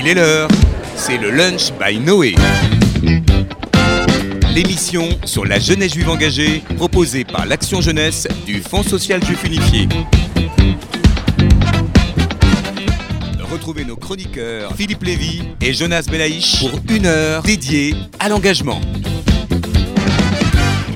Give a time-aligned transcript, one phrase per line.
[0.00, 0.48] Il est l'heure,
[0.94, 2.36] c'est le Lunch by Noé.
[4.54, 9.88] L'émission sur la jeunesse juive engagée, proposée par l'Action Jeunesse du Fonds social juif unifié.
[13.50, 18.80] Retrouvez nos chroniqueurs Philippe Lévy et Jonas Belaïch pour une heure dédiée à l'engagement.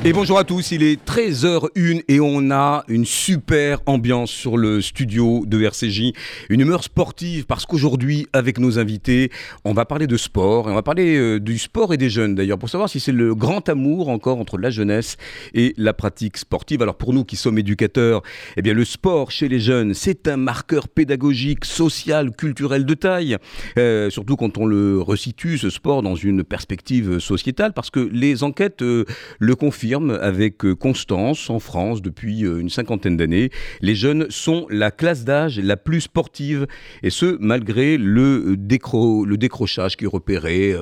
[0.05, 4.81] Et bonjour à tous, il est 13h01 et on a une super ambiance sur le
[4.81, 6.13] studio de RCJ,
[6.49, 9.31] une humeur sportive parce qu'aujourd'hui avec nos invités,
[9.65, 12.35] on va parler de sport et on va parler euh, du sport et des jeunes
[12.35, 15.19] d'ailleurs pour savoir si c'est le grand amour encore entre la jeunesse
[15.55, 16.83] et la pratique sportive.
[16.83, 18.23] Alors pour nous qui sommes éducateurs,
[18.57, 23.37] eh bien le sport chez les jeunes, c'est un marqueur pédagogique, social, culturel de taille,
[23.79, 28.43] euh, surtout quand on le resitue ce sport dans une perspective sociétale parce que les
[28.43, 29.05] enquêtes euh,
[29.39, 33.51] le confirment avec euh, constance en France depuis euh, une cinquantaine d'années.
[33.81, 36.67] Les jeunes sont la classe d'âge la plus sportive,
[37.03, 40.75] et ce, malgré le, euh, décro le décrochage qui est repéré,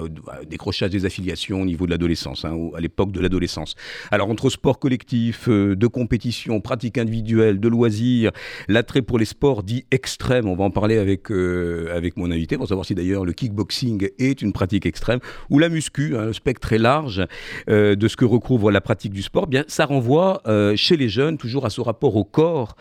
[0.49, 3.75] décrochage des affiliations au niveau de l'adolescence, hein, à l'époque de l'adolescence.
[4.11, 8.31] Alors, entre sport collectif, de compétition, pratique individuelle, de loisirs,
[8.69, 12.69] l'attrait pour les sports dits extrêmes, on va en parler avec, avec mon invité, pour
[12.69, 16.79] savoir si d'ailleurs le kickboxing est une pratique extrême, ou la muscu, un spectre très
[16.79, 17.27] large
[17.69, 21.39] de ce que recouvre la pratique du sport, bien, ça renvoie euh, chez les jeunes
[21.39, 22.77] toujours à ce rapport au corps,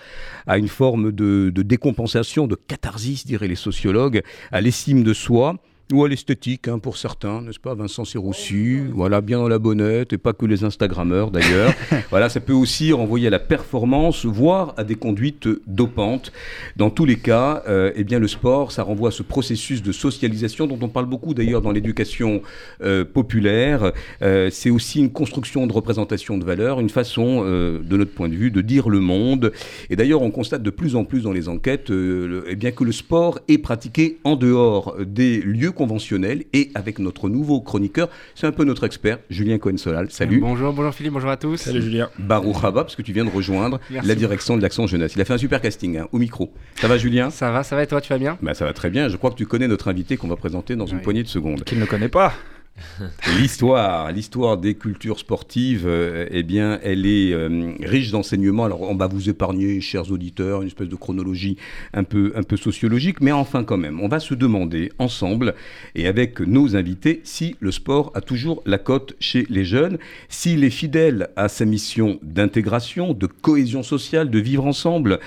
[0.47, 5.55] à une forme de, de décompensation, de catharsis, diraient les sociologues, à l'estime de soi
[5.91, 10.13] ou à l'esthétique hein, pour certains, n'est-ce pas Vincent Sirossi, voilà, bien dans la bonnette,
[10.13, 11.73] et pas que les Instagrammeurs d'ailleurs.
[12.11, 16.31] voilà, ça peut aussi renvoyer à la performance, voire à des conduites dopantes.
[16.75, 19.91] Dans tous les cas, euh, eh bien, le sport, ça renvoie à ce processus de
[19.91, 22.43] socialisation dont on parle beaucoup d'ailleurs dans l'éducation
[22.83, 23.91] euh, populaire.
[24.21, 28.35] Euh, c'est aussi une construction de représentation de valeurs, une façon, de notre point de
[28.35, 29.51] vue, de dire le monde.
[29.89, 32.91] Et d'ailleurs, on constate de plus en plus dans les enquêtes eh bien, que le
[32.91, 38.51] sport est pratiqué en dehors des lieux conventionnel et avec notre nouveau chroniqueur, c'est un
[38.51, 40.11] peu notre expert, Julien Cohen-Solal.
[40.11, 40.41] Salut.
[40.41, 41.55] Bonjour, bonjour Philippe, bonjour à tous.
[41.55, 42.09] Salut Julien.
[42.19, 45.13] Baruch Haba, parce que tu viens de rejoindre la direction de l'Action Jeunesse.
[45.15, 46.51] Il a fait un super casting hein, au micro.
[46.75, 47.29] Ça va Julien?
[47.29, 48.37] Ça va, ça va et toi, tu vas bien?
[48.41, 49.07] Bah, Ça va très bien.
[49.07, 51.63] Je crois que tu connais notre invité qu'on va présenter dans une poignée de secondes.
[51.63, 52.33] Qu'il ne connaît pas
[53.39, 58.65] l'histoire, l'histoire des cultures sportives, euh, eh bien, elle est euh, riche d'enseignements.
[58.65, 61.57] Alors, on va vous épargner, chers auditeurs, une espèce de chronologie
[61.93, 65.55] un peu, un peu sociologique, mais enfin, quand même, on va se demander ensemble
[65.95, 69.97] et avec nos invités si le sport a toujours la cote chez les jeunes,
[70.27, 75.19] s'il est fidèle à sa mission d'intégration, de cohésion sociale, de vivre ensemble,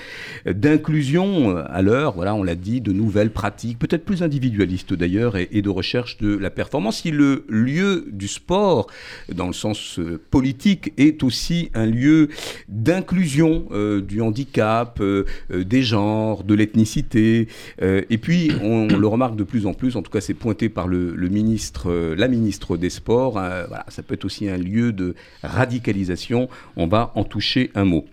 [0.45, 5.61] d'inclusion à l'heure, voilà, on l'a dit, de nouvelles pratiques, peut-être plus individualistes d'ailleurs, et,
[5.63, 7.03] de recherche de la performance.
[7.05, 8.87] Le lieu du sport,
[9.33, 12.29] dans le sens euh, politique, est aussi un lieu
[12.67, 17.47] d'inclusion euh, du handicap, euh, des genres, de l'ethnicité.
[17.81, 20.87] et puis, on, le remarque de plus en plus, en tout cas c'est pointé par
[20.87, 26.49] le, ministre, la ministre des Sports, voilà, ça peut être aussi un lieu de radicalisation.
[26.75, 28.05] On va en toucher un mot.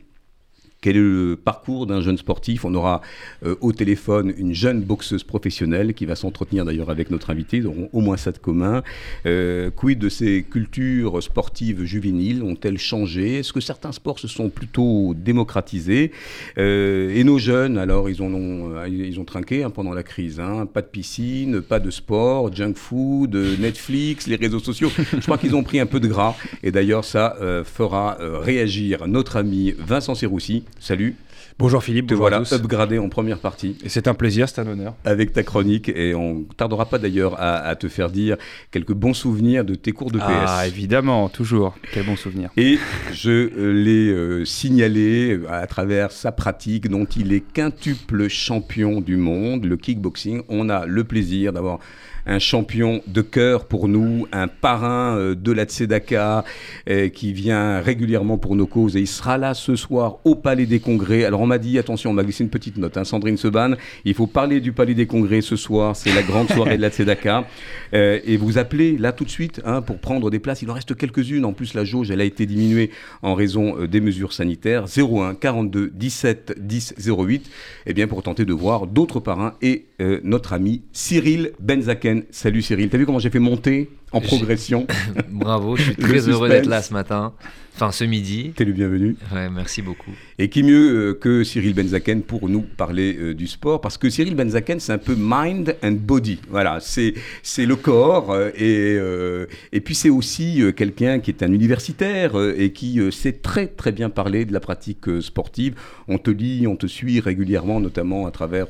[0.83, 2.65] Quel est le parcours d'un jeune sportif?
[2.65, 3.03] On aura
[3.45, 7.67] euh, au téléphone une jeune boxeuse professionnelle qui va s'entretenir d'ailleurs avec notre invité, ils
[7.67, 8.83] auront au moins ça de commun.
[9.27, 12.43] Euh, quid de ces cultures sportives juvéniles?
[12.43, 13.41] Ont-elles changé?
[13.41, 16.13] Est-ce que certains sports se sont plutôt démocratisés?
[16.57, 20.41] Euh, Et nos jeunes, alors, ils ont, trinqué hein, pendant la crise.
[20.41, 20.65] Hein.
[20.65, 24.91] Pas de piscine, pas de sport, junk food, Netflix, les réseaux sociaux.
[24.97, 26.35] Je crois qu'ils ont pris un peu de gras.
[26.62, 31.16] Et d'ailleurs, ça fera réagir notre ami Vincent Serroussi Salut.
[31.60, 33.76] Bonjour Philippe, te voilà upgradé en première partie.
[33.84, 34.94] Et c'est un plaisir, c'est un honneur.
[35.04, 38.38] Avec ta chronique, et on tardera pas d'ailleurs à, te faire dire
[38.70, 40.25] quelques bons souvenirs de tes cours de PS.
[40.26, 42.48] Ah évidemment, toujours, quels bons souvenirs.
[42.56, 42.78] Et
[43.12, 49.02] je euh, l'ai euh, signalé euh, à travers sa pratique dont il est quintuple champion
[49.02, 50.42] du monde, le kickboxing.
[50.48, 51.78] On a le plaisir d'avoir
[52.26, 56.44] un champion de cœur pour nous, un parrain euh, de la Tzedaka
[56.88, 58.97] euh, qui vient régulièrement pour nos causes.
[58.97, 61.25] Et il sera là ce soir au Palais des Congrès.
[61.25, 63.75] Alors on m'a dit, attention, on m'a glissé une petite note, hein, Sandrine Seban,
[64.05, 66.90] il faut parler du Palais des Congrès ce soir, c'est la grande soirée de la
[66.90, 67.46] Tzedaka.
[67.93, 70.75] Euh, et vous appelez là tout de suite hein, pour prendre des places, il en
[70.75, 72.90] reste quelques-unes, en plus la jauge elle a été diminuée
[73.23, 74.84] en raison des mesures sanitaires.
[74.84, 77.50] 01 42 17 10 08,
[77.87, 79.87] et bien pour tenter de voir d'autres parrains et
[80.23, 84.87] notre ami Cyril Benzaken Salut Cyril, t'as vu comment j'ai fait monter en progression.
[85.31, 87.33] Bravo, je suis très heureux d'être là ce matin,
[87.77, 88.53] enfin ce midi.
[88.57, 89.17] T'es le bienvenu.
[89.33, 90.11] Ouais, merci beaucoup.
[90.39, 93.81] Et qui mieux euh, que Cyril Benzaken pour nous parler euh, du sport?
[93.81, 96.41] Parce que Cyril Benzaken, c'est un peu mind and body.
[96.49, 97.15] Voilà, c'est
[97.59, 102.33] le corps euh, et euh, et puis c'est aussi euh, quelqu'un qui est un universitaire
[102.57, 105.75] et qui sait très très bien parler de la pratique sportive.
[106.09, 108.67] On te lit, on te suit régulièrement, notamment à travers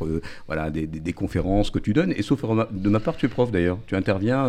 [0.47, 2.13] voilà des, des- des conférences que tu donnes.
[2.17, 3.79] Et sauf de ma part, tu es prof d'ailleurs.
[3.87, 4.49] Tu interviens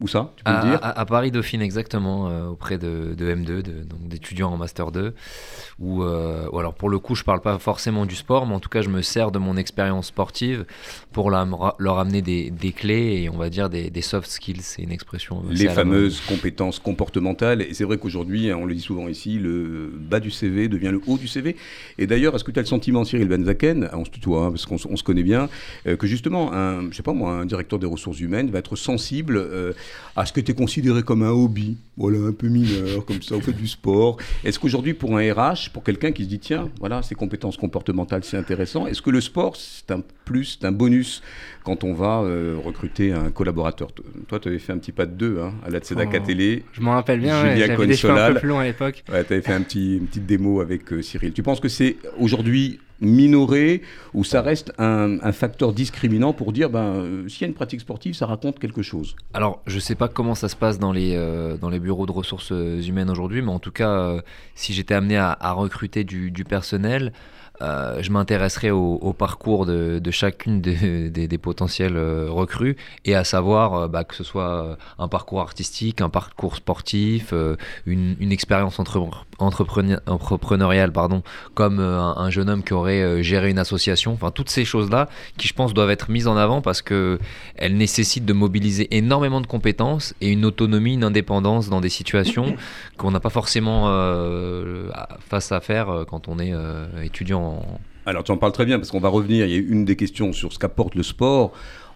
[0.00, 3.14] où ça Tu peux À, le dire à- à Paris Dauphine exactement, euh, auprès de,
[3.16, 5.14] de M2, de- donc d'étudiants en master 2.
[5.78, 8.60] Où, euh, ou alors pour le coup, je parle pas forcément du sport, mais en
[8.60, 10.64] tout cas, je me sers de mon expérience sportive
[11.12, 11.46] pour la-
[11.78, 14.60] leur amener des, des clés et on va dire des, des soft skills.
[14.62, 15.42] C'est une expression.
[15.50, 17.62] Les fameuses compétences comportementales.
[17.62, 20.90] Et c'est vrai qu'aujourd'hui, hein, on le dit souvent ici, le bas du CV devient
[20.92, 21.56] le haut du CV.
[21.98, 24.66] Et d'ailleurs, est-ce que tu as le sentiment, Cyril Benzaken, on se tutoie hein, parce
[24.66, 25.48] qu'on se connaît bien,
[25.86, 28.76] euh, que justement, un, je sais pas moi, un directeur des ressources humaines va être
[28.76, 29.72] sensible euh,
[30.16, 33.34] à ce que tu es considéré comme un hobby, voilà, un peu mineur, comme ça,
[33.34, 34.16] on fait du sport.
[34.44, 38.24] Est-ce qu'aujourd'hui, pour un RH, pour quelqu'un qui se dit, tiens, voilà, ces compétences comportementales,
[38.24, 41.22] c'est intéressant, est-ce que le sport, c'est un plus, c'est un bonus
[41.64, 43.88] quand on va euh, recruter un collaborateur?
[44.28, 46.26] Toi, tu avais fait un petit pas de deux hein, à la Tzedaka Oh.
[46.26, 46.64] Télé.
[46.72, 49.04] Je m'en rappelle bien, ouais, j'avais des cheveux un peu plus longs à l'époque.
[49.10, 51.32] Ouais, tu avais fait un petit, une petite démo avec euh, Cyril.
[51.32, 53.82] Tu penses que c'est aujourd'hui minoré
[54.14, 57.80] ou ça reste un, facteur discriminant pour dire, ben, euh, s'il y a une pratique
[57.80, 59.16] sportive, ça raconte quelque chose.
[59.32, 62.12] Alors, je sais pas comment ça se passe dans les, euh, dans les bureaux de
[62.12, 64.20] ressources euh, humaines aujourd'hui, mais en tout cas,
[64.54, 67.12] si j'étais amené à, recruter du personnel,
[67.62, 73.74] euh, je m'intéresserais au, parcours de, chacune des, des- potentiels euh, recrues, et à savoir
[73.74, 77.34] euh, bah, que ce soit un parcours artistique, un parcours sportif,
[77.86, 79.02] une, expérience entre,
[79.38, 81.22] entrepreneur- entrepreneuriale, pardon,
[81.54, 85.48] comme un, un jeune homme qui aurait géré une association, enfin toutes ces choses-là qui
[85.48, 87.18] je pense doivent être mises en avant parce que
[87.56, 92.54] elles nécessitent de mobiliser énormément de compétences et une autonomie, une indépendance dans des situations
[92.96, 93.86] qu'on n'a pas forcément
[95.28, 96.52] face à faire quand on est
[97.02, 97.49] étudiant.
[98.06, 99.46] Alors, tu en parles très bien parce qu'on va revenir.
[99.46, 101.52] Il y a une des questions sur ce qu'apporte le sport.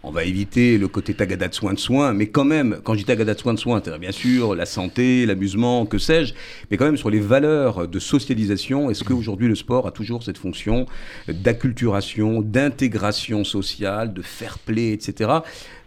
[0.07, 2.99] On va éviter le côté tagada de soin de soin, mais quand même, quand je
[2.99, 6.35] dis tagada de soin de soin, c'est bien sûr la santé, l'amusement, que sais-je,
[6.71, 10.37] mais quand même sur les valeurs de socialisation, est-ce qu'aujourd'hui le sport a toujours cette
[10.37, 10.85] fonction
[11.27, 15.39] d'acculturation, d'intégration sociale, de fair play, etc.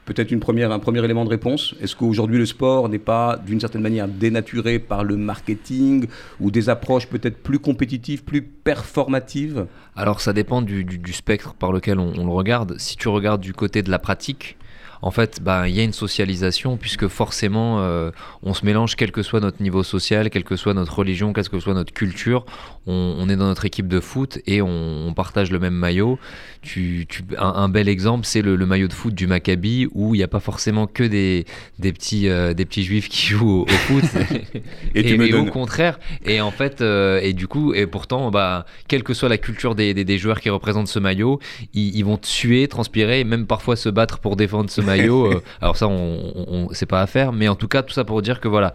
[0.07, 1.75] Peut-être une un premier élément de réponse.
[1.81, 6.07] Est-ce qu'aujourd'hui le sport n'est pas d'une certaine manière dénaturé par le marketing
[6.39, 9.65] ou des approches peut-être plus compétitives, plus performatives?
[9.98, 12.77] Alors ça dépend du, spectre par lequel on le regarde.
[12.77, 14.56] Si tu regardes du côté de la pratique,
[15.01, 18.11] en fait, bah, il y a une socialisation puisque forcément, euh,
[18.44, 21.49] on se mélange quel que soit notre niveau social, quelle que soit notre religion, quelle
[21.49, 22.45] que soit notre culture.
[22.89, 26.17] On, on est dans notre équipe de foot et on, on partage le même maillot.
[26.61, 30.15] Tu, tu- un, un bel exemple, c'est le, le maillot de foot du Maccabi où
[30.15, 31.45] il n'y a pas forcément que des,
[31.79, 34.03] des, petits, euh, des petits juifs qui jouent au, au foot.
[34.95, 38.31] Et tu me mais au contraire, et en fait, euh, et du coup, et pourtant,
[38.31, 41.39] bah, quelle que soit la culture des, des, des joueurs qui représentent ce maillot,
[41.73, 45.31] ils, ils vont suer, transpirer, et même parfois se battre pour défendre ce maillot.
[45.34, 45.94] euh, alors ça, on,
[46.36, 48.48] on- on- c'est pas à faire, mais en tout cas, tout ça pour dire que
[48.48, 48.74] voilà,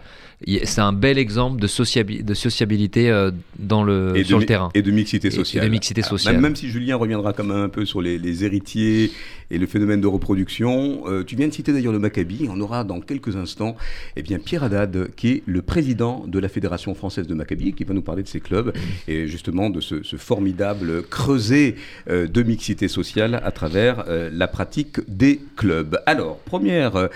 [0.64, 4.46] c'est un bel exemple de, sociabi- de sociabilité euh, dans le, et sur de, le
[4.46, 4.70] terrain.
[4.74, 5.70] Et de mixité Et- et de sociale.
[5.70, 6.34] mixité sociale.
[6.34, 9.10] Même, même si Julien reviendra quand même un peu sur les, les héritiers
[9.50, 12.48] et le phénomène de reproduction, euh, tu viens de citer d'ailleurs le Maccabi.
[12.50, 13.76] On aura dans quelques instants
[14.16, 17.84] eh bien, Pierre Haddad, qui est le président de la Fédération française de Maccabi, qui
[17.84, 18.72] va nous parler de ses clubs
[19.08, 21.74] et justement de ce, ce formidable creuset
[22.08, 25.98] euh, de mixité sociale à travers la pratique des clubs.
[26.06, 27.08] Alors, première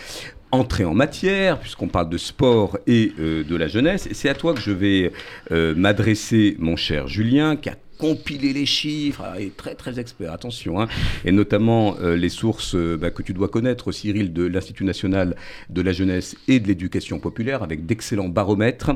[0.53, 4.09] entrée en matière, puisqu'on parle de sport et euh, de la jeunesse.
[4.13, 5.13] C'est à toi que je vais
[5.51, 10.31] euh, m'adresser, mon cher Julien, qui a compilé les chiffres, ah, est très très expert,
[10.31, 10.89] attention, hein,
[11.25, 15.35] et notamment euh, les sources bah, que tu dois connaître, Cyril, de l'Institut national
[15.71, 18.91] de la jeunesse et de l'éducation populaire, avec d'excellents baromètres.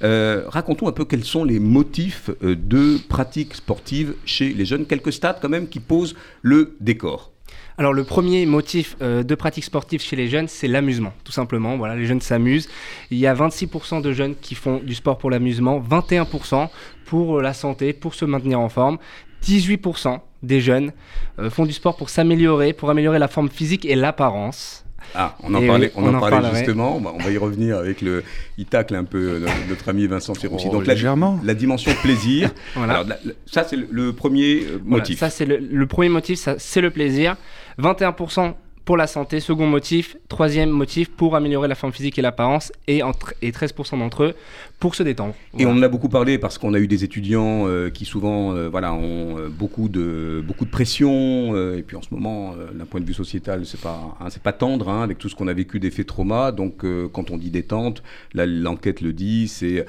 [0.00, 5.38] Raconte-nous un peu quels sont les motifs de pratique sportive chez les jeunes, quelques stats
[5.40, 7.35] quand même qui posent le décor.
[7.78, 11.76] Alors le premier motif euh, de pratique sportive chez les jeunes, c'est l'amusement, tout simplement.
[11.76, 12.68] Voilà, les jeunes s'amusent.
[13.10, 16.70] Il y a 26% de jeunes qui font du sport pour l'amusement, 21%
[17.04, 18.96] pour la santé, pour se maintenir en forme.
[19.44, 20.92] 18% des jeunes
[21.38, 24.85] euh, font du sport pour s'améliorer, pour améliorer la forme physique et l'apparence.
[25.14, 26.56] Ah, on en parlait, oui, on on en en parlait parlerait.
[26.58, 26.96] justement.
[26.96, 28.22] On va, y revenir avec le.
[28.58, 30.66] Il tacle un peu euh, notre, notre ami Vincent Ferroussi.
[30.68, 31.38] Oh, Donc légèrement.
[31.44, 32.50] la dimension plaisir.
[32.74, 32.94] Voilà.
[33.00, 33.06] Alors
[33.46, 35.18] ça c'est le, le premier euh, Voilà, motif.
[35.18, 37.36] ça, c'est le, le premier motif, c'est le plaisir.
[37.78, 38.54] 21%
[38.86, 39.40] pour la santé.
[39.40, 40.16] Second motif.
[40.28, 42.72] Troisième motif, pour améliorer la forme physique et l'apparence.
[42.86, 44.34] Et, entre- et 13% d'entre eux
[44.80, 45.34] pour se détendre.
[45.58, 48.54] Et on en a beaucoup parlé parce qu'on a eu des étudiants euh, qui souvent
[48.54, 51.54] euh, voilà, ont euh, beaucoup de, beaucoup de pression.
[51.74, 54.52] et puis en ce moment, d'un point de vue sociétal, c'est pas, hein, c'est pas
[54.52, 56.52] tendre hein, avec tout ce qu'on a vécu d'effets trauma.
[56.52, 58.02] Donc quand on dit détente,
[58.34, 59.84] l'enquête le dit, c'est.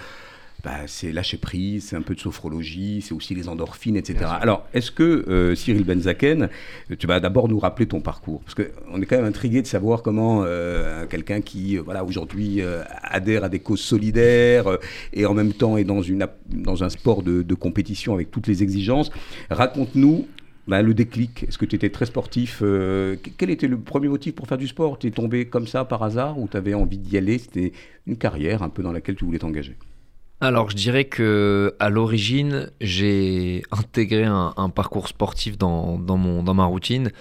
[0.63, 4.25] Bah, c'est lâcher prise, c'est un peu de sophrologie, c'est aussi les endorphines, etc.
[4.41, 6.49] Alors, est-ce que euh, Cyril Benzaken,
[6.97, 8.41] tu vas d'abord nous rappeler ton parcours?
[8.41, 12.61] Parce qu'on est quand même intrigué de savoir comment euh, quelqu'un qui, euh, voilà, aujourd'hui
[13.03, 14.77] adhère à des causes solidaires
[15.13, 18.31] et en même temps est dans, une, app- dans un sport de, de compétition avec
[18.31, 19.09] toutes les exigences,
[19.49, 20.27] raconte-nous
[20.67, 21.43] bah, le déclic.
[21.47, 24.57] Est-ce que tu étais très sportif euh, que- Quel était le premier motif pour faire
[24.57, 24.99] du sport?
[24.99, 27.37] Tu es tombé comme ça par hasard ou tu avais envie d'y aller?
[27.37, 27.71] C'était
[28.05, 29.77] une carrière un peu dans laquelle tu voulais t'engager?
[30.39, 36.65] Alors, je dirais que à l'origine, j'ai intégré un, parcours sportif dans, mon, dans ma
[36.65, 37.11] routine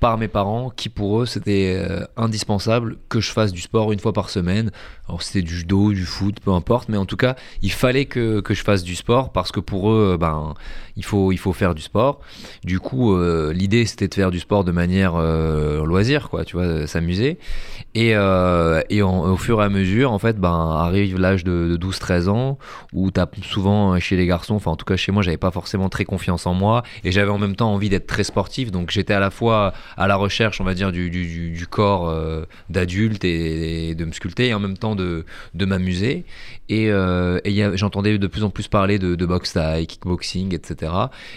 [0.00, 4.00] par mes parents, qui pour eux, c'était euh, indispensable que je fasse du sport une
[4.00, 4.72] fois par semaine.
[5.06, 8.40] Alors, c'était du judo, du foot, peu importe, mais en tout cas, il fallait que,
[8.40, 10.54] que je fasse du sport parce que pour eux, ben,
[10.96, 12.20] il faut, il faut faire du sport.
[12.64, 16.56] Du coup, euh, l'idée, c'était de faire du sport de manière euh, loisir, quoi, tu
[16.56, 17.38] vois, euh, s'amuser.
[17.94, 18.12] Et,
[18.88, 22.58] et au fur et à mesure, en fait, ben, arrive l'âge de, de 12-13 ans
[22.94, 25.50] où tu as souvent chez les garçons, enfin en tout cas chez moi, j'avais pas
[25.50, 28.70] forcément très confiance en moi et j'avais en même temps envie d'être très sportif.
[28.70, 32.12] Donc j'étais à la fois à la recherche, on va dire, du, du- corps
[32.70, 36.24] d'adulte et, de me sculpter et en même temps de, de m'amuser.
[36.70, 40.81] Et, et j'entendais de plus en plus parler de, de boxe thaï, kickboxing, etc.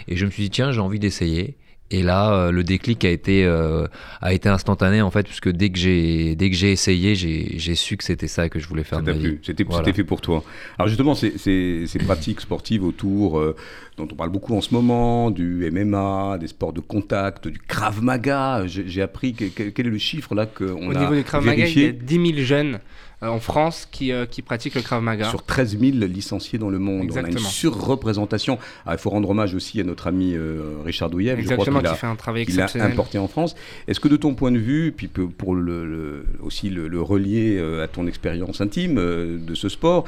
[0.08, 1.54] Et je me suis dit, tiens, j'ai envie d'essayer.
[1.92, 3.86] Et là, euh, le déclic a été, euh,
[4.20, 7.76] a été instantané en fait, puisque dès que j'ai, dès que j'ai essayé, j'ai, j'ai
[7.76, 9.04] su que c'était ça que je voulais faire Ça
[9.44, 9.92] c'était Voilà.
[9.92, 10.42] fait pour toi.
[10.80, 13.54] Alors justement, ces, ces- ces pratiques sportives autour, euh,
[13.98, 18.02] dont on parle beaucoup en ce moment, du MMA, des sports de contact, du Krav
[18.02, 21.22] Maga, j'ai appris, que- que- quel est le chiffre là qu'on Au a niveau du
[21.22, 22.80] Krav Maga, il y a vérifié 10 000 jeunes
[23.22, 25.30] en France qui, euh, qui pratiquent le Krav Maga.
[25.30, 27.10] sur 13 000 licenciés dans le monde.
[27.12, 28.58] On a une surreprésentation.
[28.84, 31.80] Ah, il faut rendre hommage aussi à notre ami euh, Richard Douillet, je crois Exactement,
[31.80, 32.92] qui a, fait un travail qu'il a exceptionnel.
[32.92, 33.54] importé en France.
[33.88, 37.56] Est-ce que de ton point de vue, puis pour le, le- aussi le, le relier
[37.58, 40.04] euh, à ton expérience intime euh, de ce sport,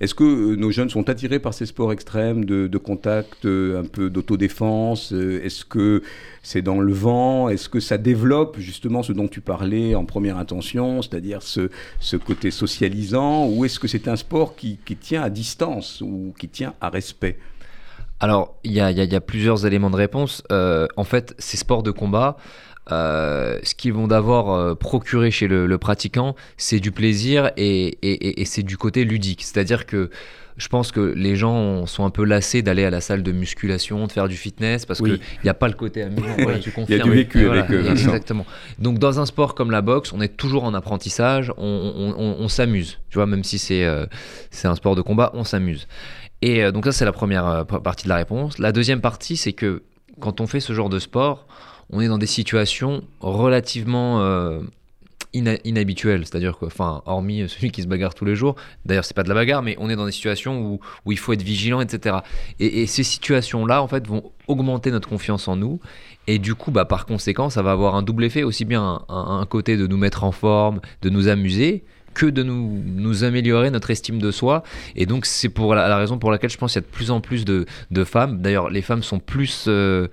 [0.00, 3.84] est-ce que euh, nos jeunes sont attirés par ces sports extrêmes de, contact, euh, un
[3.84, 6.02] peu d'autodéfense euh, Est-ce que
[6.42, 10.38] c'est dans le vent Est-ce que ça développe justement ce dont tu parlais en première
[10.38, 11.68] intention, c'est-à-dire ce,
[12.16, 16.72] côté socialisant Ou est-ce que c'est un sport qui, tient à distance ou qui tient
[16.80, 17.38] à respect?
[18.20, 20.42] Alors, il y a, plusieurs éléments de réponse.
[20.50, 22.36] En fait, ces sports de combat,
[22.92, 27.86] euh, ce qu'ils vont d'abord euh, procurer chez le, le pratiquant, c'est du plaisir et,
[28.02, 29.42] et- et- et c'est du côté ludique.
[29.42, 30.10] C'est-à-dire que
[30.56, 34.06] je pense que les gens sont un peu lassés d'aller à la salle de musculation,
[34.06, 35.12] de faire du fitness, parce Oui.
[35.12, 36.26] qu'il n'y a pas le côté amusant.
[36.38, 37.92] Voilà, tu Il y a du vécu avec, Vincent.
[37.92, 38.44] Exactement.
[38.78, 41.64] Donc dans un sport comme la boxe, on est toujours en apprentissage, on,
[41.96, 42.98] on- on- on s'amuse.
[43.08, 44.04] Tu vois, même si c'est euh,
[44.50, 45.86] c'est un sport de combat, on s'amuse.
[46.42, 48.58] Et euh, donc ça, c'est la première partie de la réponse.
[48.58, 49.82] La deuxième partie, c'est que
[50.20, 51.46] quand on fait ce genre de sport,
[51.92, 54.60] on est dans des situations relativement euh,
[55.32, 56.24] inhabituelles.
[56.24, 59.28] C'est-à-dire que, enfin, hormis celui qui se bagarre tous les jours, d'ailleurs, c'est pas de
[59.28, 60.80] la bagarre, mais on est dans des situations où,
[61.12, 62.18] il faut être vigilant, etc.
[62.58, 65.80] Et, ces situations-là, en fait, vont augmenter notre confiance en nous.
[66.26, 69.46] Et du coup, bah, par conséquent, ça va avoir un double effet, aussi bien un,
[69.46, 74.18] côté de nous mettre en forme, de nous amuser, que de nous, améliorer notre estime
[74.18, 74.62] de soi.
[74.96, 77.10] Et donc, c'est pour la, raison pour laquelle je pense qu'il y a de plus
[77.10, 78.42] en plus de, de femmes.
[78.42, 80.08] D'ailleurs, les femmes sont plus euh,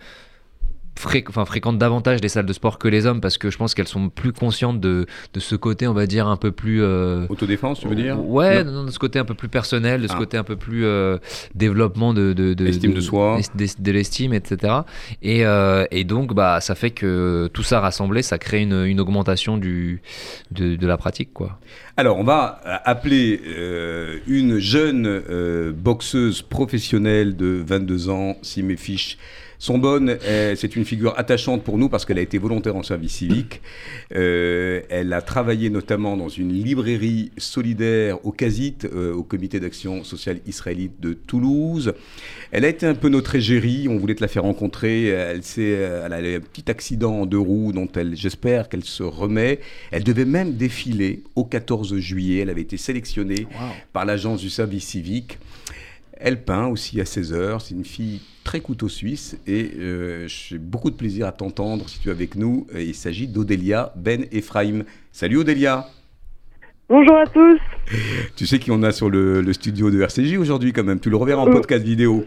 [0.98, 3.74] fré- enfin, fréquentent davantage les salles de sport que les hommes parce que je pense
[3.74, 6.82] qu'elles sont plus conscientes de, de ce côté, on va dire, un peu plus.
[6.84, 8.20] euh, Autodéfense, tu veux dire?
[8.28, 8.72] Ouais, Non.
[8.72, 10.18] non, de ce côté un peu plus personnel, de ce Ah.
[10.18, 11.18] côté un peu plus euh,
[11.56, 13.40] développement de, de, de- Estime de soi.
[13.56, 14.74] de, de l'estime, etc.
[15.22, 19.00] Et, euh, et donc, bah, ça fait que tout ça rassemblé, ça crée une, une
[19.00, 20.02] augmentation du,
[20.52, 21.60] de, la pratique, quoi.
[21.98, 23.42] Alors, on va appeler
[24.28, 25.22] une jeune
[25.72, 29.18] boxeuse professionnelle de 22 ans, si mes fiches
[29.60, 30.18] sont bonnes.
[30.24, 33.62] Euh, C'est une figure attachante pour nous parce qu'elle a été volontaire en service civique.
[34.16, 40.04] Euh, elle a travaillé notamment dans une librairie solidaire au CASIT, euh, au Comité d'action
[40.04, 41.94] sociale israélite de Toulouse.
[42.52, 45.08] Elle a été un peu notre égérie, on voulait te la faire rencontrer.
[45.08, 49.04] Elle, elle a eu un petit accident en deux roues dont elle, j'espère qu'elle se
[49.04, 49.60] remet.
[49.92, 52.42] Elle devait même défiler au 14 juillet.
[52.42, 53.48] Elle avait été sélectionnée
[53.94, 55.38] par l'agence du service civique.
[56.20, 57.62] Elle peint aussi à 16 heures.
[57.62, 62.00] C'est une fille très couteau suisse et euh, j'ai beaucoup de plaisir à t'entendre si
[62.00, 62.66] tu es avec nous.
[62.76, 64.84] Il s'agit d'Odélia Ben Ephraim.
[65.12, 65.88] Salut Odélia
[66.90, 67.60] Bonjour à tous.
[68.38, 71.02] Tu sais qui on a sur le, le studio de RCJ aujourd'hui quand même.
[71.02, 71.52] Tu le reverras en Euh.
[71.52, 72.26] podcast vidéo.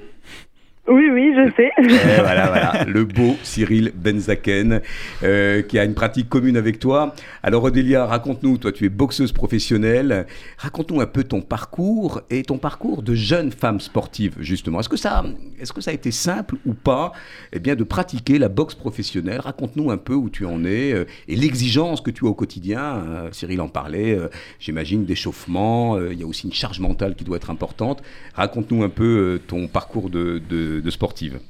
[0.91, 1.71] Oui, oui, je je sais.
[1.79, 4.81] Et voilà, voilà, le beau Cyril Benzaken,
[5.23, 7.15] euh, qui a une pratique commune avec toi.
[7.43, 10.27] Alors, Odélia, raconte-nous, toi, tu es boxeuse professionnelle.
[10.59, 14.81] Raconte-nous un peu ton parcours et ton parcours de jeune femme sportive, justement.
[14.81, 15.25] Est-ce que ça,
[15.61, 17.13] est-ce que ça a été simple ou pas,
[17.53, 19.41] eh bien, de pratiquer la boxe professionnelle?
[19.41, 22.81] Raconte-nous un peu où tu en es euh, et l'exigence que tu as au quotidien.
[22.83, 24.29] Euh, Cyril en parlait, euh,
[24.59, 25.97] j'imagine, d'échauffement.
[25.97, 28.03] euh, Il y a aussi une charge mentale qui doit être importante.
[28.35, 31.41] Raconte-nous un peu euh, ton parcours de, de- de sportive.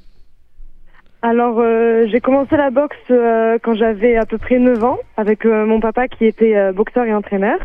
[1.23, 5.45] Alors, euh, j'ai commencé la boxe euh, quand j'avais à peu près 9 ans, avec
[5.45, 7.59] euh, mon papa qui était boxeur et entraîneur.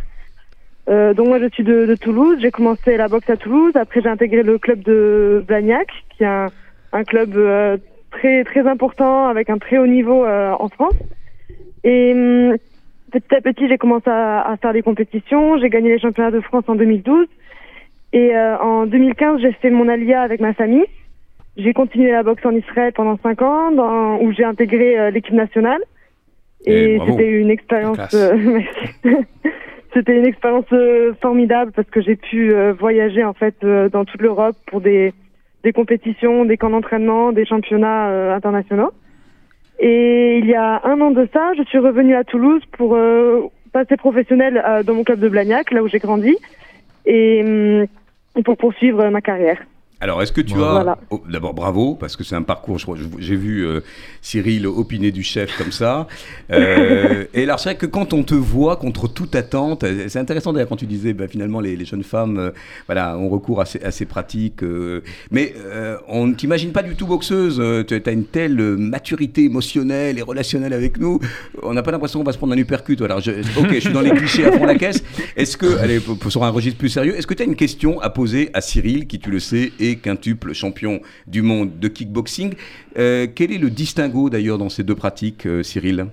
[0.89, 2.39] Donc moi, je suis de, Toulouse.
[2.41, 3.73] J'ai commencé la boxe à Toulouse.
[3.75, 7.37] Après, j'ai intégré le club de Blagnac, qui est un, club
[8.13, 10.95] très très important, avec un très haut niveau en France.
[11.83, 12.57] Et hum,
[13.11, 15.59] petit à petit, j'ai commencé à, faire des compétitions.
[15.59, 17.27] J'ai gagné les championnats de France en 2012.
[18.13, 20.87] Et en 2015, j'ai fait mon alia avec ma famille.
[21.57, 25.35] J'ai continué la boxe en Israël pendant cinq ans, dans- où j'ai intégré euh, l'équipe
[25.35, 25.81] nationale.
[26.67, 28.61] Eh, Et c'était une expérience, euh,
[29.95, 34.57] c'était une expérience euh, formidable parce que j'ai pu voyager en fait dans toute l'Europe
[34.67, 35.13] pour des
[35.65, 38.91] des compétitions, des camps d'entraînement, des championnats internationaux.
[39.81, 42.97] Et il y a un an de ça, je suis revenue à Toulouse pour
[43.73, 46.37] passer professionnelle euh, dans mon club de Blagnac, là où j'ai grandi,
[47.05, 49.61] et hum, pour poursuivre ma carrière.
[49.99, 50.57] Alors, est-ce que tu as...
[50.59, 50.99] Voilà.
[51.11, 52.79] oh, D'abord, bravo, parce que c'est un parcours,
[53.19, 53.81] j'ai vu euh,
[54.21, 56.07] Cyril opiner du chef comme ça.
[56.49, 60.21] Euh, et alors, c'est vrai que quand on te voit contre toute attente, euh, c'est
[60.21, 62.51] intéressant d'ailleurs quand tu disais, bah, finalement, les, les jeunes femmes euh,
[62.87, 64.61] voilà, ont recours à ces, à ces pratiques.
[65.33, 65.55] mais
[66.09, 67.61] on ne t'imagine pas du tout boxeuse.
[67.89, 71.19] tu as une telle maturité émotionnelle et relationnelle avec nous.
[71.63, 73.01] On n'a pas l'impression qu'on va se prendre un uppercut.
[73.03, 75.03] Alors, je, ok, je suis dans les clichés à fond la caisse.
[75.37, 77.57] Est-ce que, allez, pour- pour- sur un registre plus sérieux, est-ce que tu as une
[77.57, 81.89] question à poser à Cyril, qui, tu le sais, est quintuple champion du monde de
[81.89, 82.55] kickboxing
[82.99, 86.07] Euh, Quel est le distinguo d'ailleurs dans ces deux pratiques, euh, Cyril?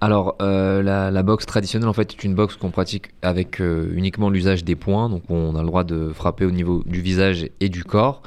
[0.00, 4.62] Alors, euh, la, boxe traditionnelle, en fait, est une boxe qu'on pratique avec uniquement l'usage
[4.62, 5.08] des poings.
[5.08, 8.22] Donc, on a le droit de frapper au niveau du visage et du corps.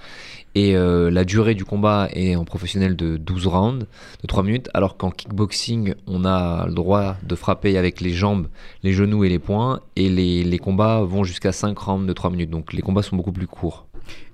[0.55, 3.85] Et la durée du combat est en professionnel de 12 rounds,
[4.23, 4.69] de 3 minutes.
[4.73, 8.47] Alors qu'en kickboxing, on a le droit de frapper avec les jambes,
[8.81, 9.81] les genoux et les poings.
[9.95, 12.49] Et les, les combats vont jusqu'à 5 rounds de 3 minutes.
[12.49, 13.85] Donc, les combats sont beaucoup plus courts.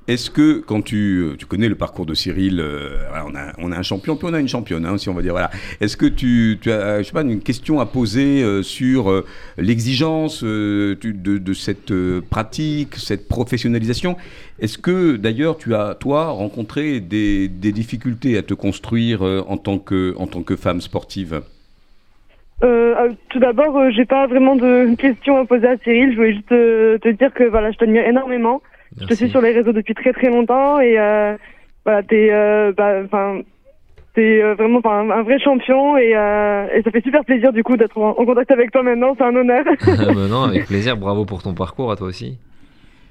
[0.08, 3.72] Est-ce que quand tu, euh, tu connais le parcours de Cyril, euh, on, a, on
[3.72, 5.50] a un champion puis on a une championne, hein, si on va dire voilà.
[5.80, 9.24] Est-ce que tu, as, je sais pas, une question à poser euh, sur
[9.58, 11.94] l'exigence de, cette
[12.30, 14.18] pratique, cette professionnalisation?
[14.60, 19.80] Est-ce que d'ailleurs tu as toi rencontré des, des difficultés à te construire en tant
[19.80, 21.42] que en tant que femme sportive?
[23.34, 26.12] Tout d'abord, euh, j'ai pas vraiment de questions à poser à Cyril.
[26.12, 28.62] Je voulais juste te dire que voilà, je t'admire énormément.
[29.02, 31.36] Je te suis sur les réseaux depuis très très longtemps et euh,
[31.86, 33.04] voilà, t'es euh, bah,
[34.14, 37.64] t'es euh, vraiment un, un vrai champion et, euh, et ça fait super plaisir du
[37.64, 39.16] coup d'être en, en contact avec toi maintenant.
[39.18, 39.66] C'est un honneur.
[39.88, 40.98] Ah bah non, avec plaisir.
[40.98, 42.38] Bravo pour ton parcours, à toi aussi.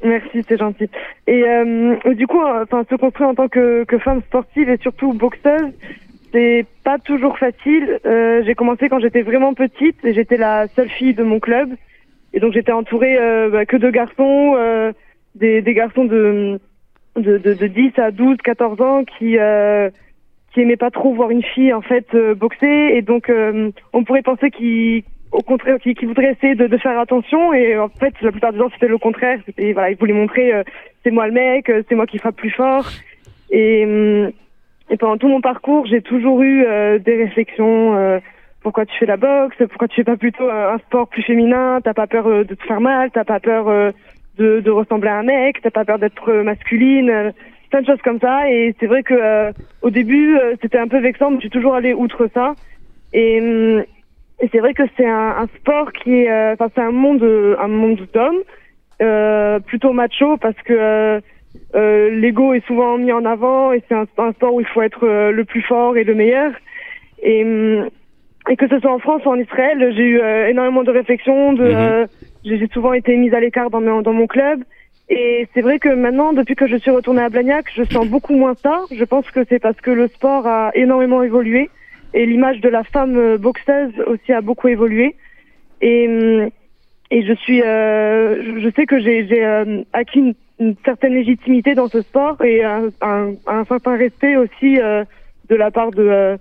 [0.04, 0.88] Merci, c'est gentil.
[1.28, 5.12] Et euh, du coup, enfin, se construire en tant que, que femme sportive et surtout
[5.12, 5.70] boxeuse,
[6.32, 8.00] c'est pas toujours facile.
[8.04, 11.70] Euh, j'ai commencé quand j'étais vraiment petite et j'étais la seule fille de mon club.
[12.32, 14.92] Et donc j'étais entourée euh, bah, que de garçons, euh,
[15.34, 16.60] des, des garçons de,
[17.16, 19.90] de, de, de 10 à 12, 14 ans qui euh,
[20.52, 22.90] qui aimaient pas trop voir une fille en fait euh, boxer.
[22.94, 26.76] Et donc euh, on pourrait penser qu'ils au contraire, qui, qui voudraient essayer de, de
[26.76, 29.38] faire attention et en fait la plupart du temps c'était le contraire.
[29.46, 30.62] C'était voilà, ils voulaient montrer euh,
[31.02, 32.84] c'est moi le mec, euh, c'est moi qui frappe plus fort.
[33.50, 34.32] Et, hum,
[34.90, 37.96] et pendant tout mon parcours, j'ai toujours eu euh, des réflexions.
[37.96, 38.18] euh,
[38.62, 41.80] pourquoi tu fais la boxe Pourquoi tu fais pas plutôt un, sport plus féminin?
[41.82, 43.90] T'as pas peur euh, de te faire mal T'as pas peur euh,
[44.38, 47.30] de, de ressembler à un mec T'as pas peur d'être masculine euh,
[47.70, 48.50] Plein de choses comme ça.
[48.50, 51.74] Et c'est vrai que euh, au début, euh, c'était un peu vexant, mais suis toujours
[51.74, 52.52] allée outre ça.
[53.14, 53.82] Et, hum,
[54.40, 57.22] et c'est vrai que c'est un, un sport qui est, euh, enfin c'est un monde,
[57.22, 58.42] euh, un monde d'hommes,
[59.64, 61.20] plutôt macho parce que
[61.74, 65.44] l'ego est souvent mis en avant et c'est un, sport où il faut être le
[65.44, 66.52] plus fort et le meilleur.
[67.22, 67.88] Et, hum,
[68.50, 71.52] et que ce soit en France ou en Israël, j'ai eu euh, énormément de réflexions,
[71.52, 71.70] de, Mhm.
[71.70, 72.06] euh,
[72.44, 74.64] j'ai souvent été mise à l'écart dans, mon- dans mon club.
[75.08, 78.34] Et c'est vrai que maintenant, depuis que je suis retournée à Blagnac, je sens beaucoup
[78.34, 78.84] moins ça.
[78.90, 81.70] Je pense que c'est parce que le sport a énormément évolué
[82.14, 85.16] et l'image de la femme euh, boxeuse aussi a beaucoup évolué.
[85.80, 86.48] Et, hum,
[87.10, 91.74] et je suis, euh, je- sais que j'ai j'ai, euh, acquis une, une certaine légitimité
[91.74, 95.04] dans ce sport et un, un, un certain respect aussi euh,
[95.50, 96.36] de la part de, euh,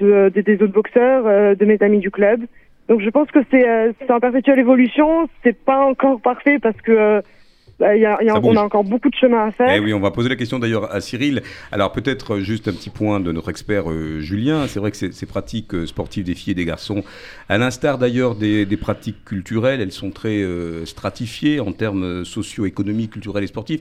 [0.00, 2.40] de, de- des autres boxeurs, euh, de mes amis du club.
[2.88, 5.28] Donc je pense que c'est euh, en perpétuelle évolution.
[5.42, 7.20] C'est pas encore parfait parce que euh,
[7.78, 8.56] bah, y a- y on bouge.
[8.56, 9.68] a encore beaucoup de chemin à faire.
[9.72, 11.42] Eh oui, on va poser la question d'ailleurs à Cyril.
[11.70, 14.66] Alors peut-être euh, juste un petit point de notre expert euh, Julien.
[14.66, 17.04] C'est vrai que ces, ces pratiques euh, sportives des filles et des garçons,
[17.48, 22.24] à l'instar d'ailleurs des, des pratiques culturelles, elles sont très euh, stratifiées en termes euh,
[22.24, 23.80] socio-économiques, culturels et sportifs.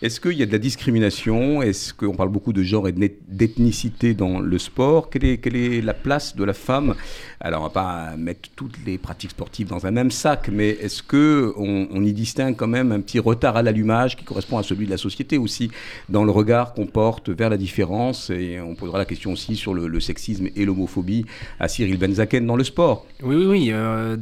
[0.00, 1.60] Est-ce qu'il y a de la discrimination?
[1.60, 5.10] Est-ce qu'on parle beaucoup de genre et d'ethnicité dans le sport?
[5.10, 6.94] Quelle est, la place de la femme?
[7.40, 11.02] Alors on va pas mettre toutes les pratiques sportives dans un même sac, mais est-ce
[11.02, 14.62] que on, on y distingue quand même un petit retard à l'allumage qui correspond à
[14.62, 15.68] celui de la société aussi
[16.08, 18.30] dans le regard qu'on porte vers la différence?
[18.30, 21.26] Et on posera la question aussi sur le, le sexisme et l'homophobie
[21.58, 23.04] à Cyril Benzaken dans le sport.
[23.24, 23.68] Oui, oui, oui.
[23.72, 24.16] euh,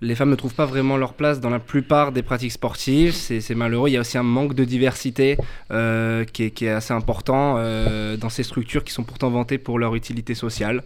[0.00, 3.12] les femmes ne trouvent pas vraiment leur place dans la plupart des pratiques sportives.
[3.12, 3.88] C'est malheureux.
[3.88, 5.38] Il y a aussi un manque de diversité
[5.70, 9.58] euh, qui, est, qui est assez important euh, dans ces structures qui sont pourtant vantées
[9.58, 10.82] pour leur utilité sociale.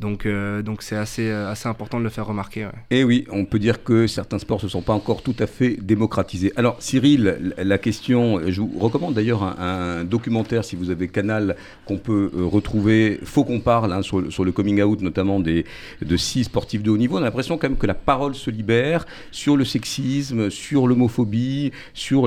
[0.00, 2.68] Donc, euh, donc c'est assez, euh, assez important de le faire remarquer.
[2.90, 5.76] Et oui, on peut dire que certains sports ne sont pas encore tout à fait
[5.80, 6.52] démocratisés.
[6.56, 11.98] Alors Cyril, la question, je vous recommande d'ailleurs un, documentaire, si vous avez Canal, qu'on
[11.98, 15.66] peut euh, retrouver, faut qu'on parle hein, sur, sur le coming out notamment des,
[16.00, 17.18] de six sportifs de haut niveau.
[17.18, 21.72] On a l'impression quand même que la parole se libère sur le sexisme, sur l'homophobie,
[21.92, 22.26] sur,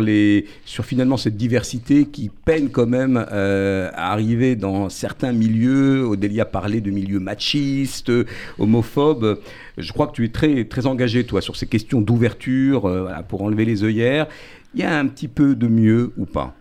[0.65, 6.05] sur finalement cette diversité qui peine quand même euh, à arriver dans certains milieux.
[6.05, 7.19] Odélia parlait de milieux
[7.63, 8.11] machistes,
[8.59, 9.39] homophobes.
[9.77, 13.23] Je crois que tu es très, très engagé, toi, sur ces questions d'ouverture, euh, voilà,
[13.23, 14.27] pour enlever les œillères.
[14.73, 16.55] Il y a un petit peu de mieux ou pas?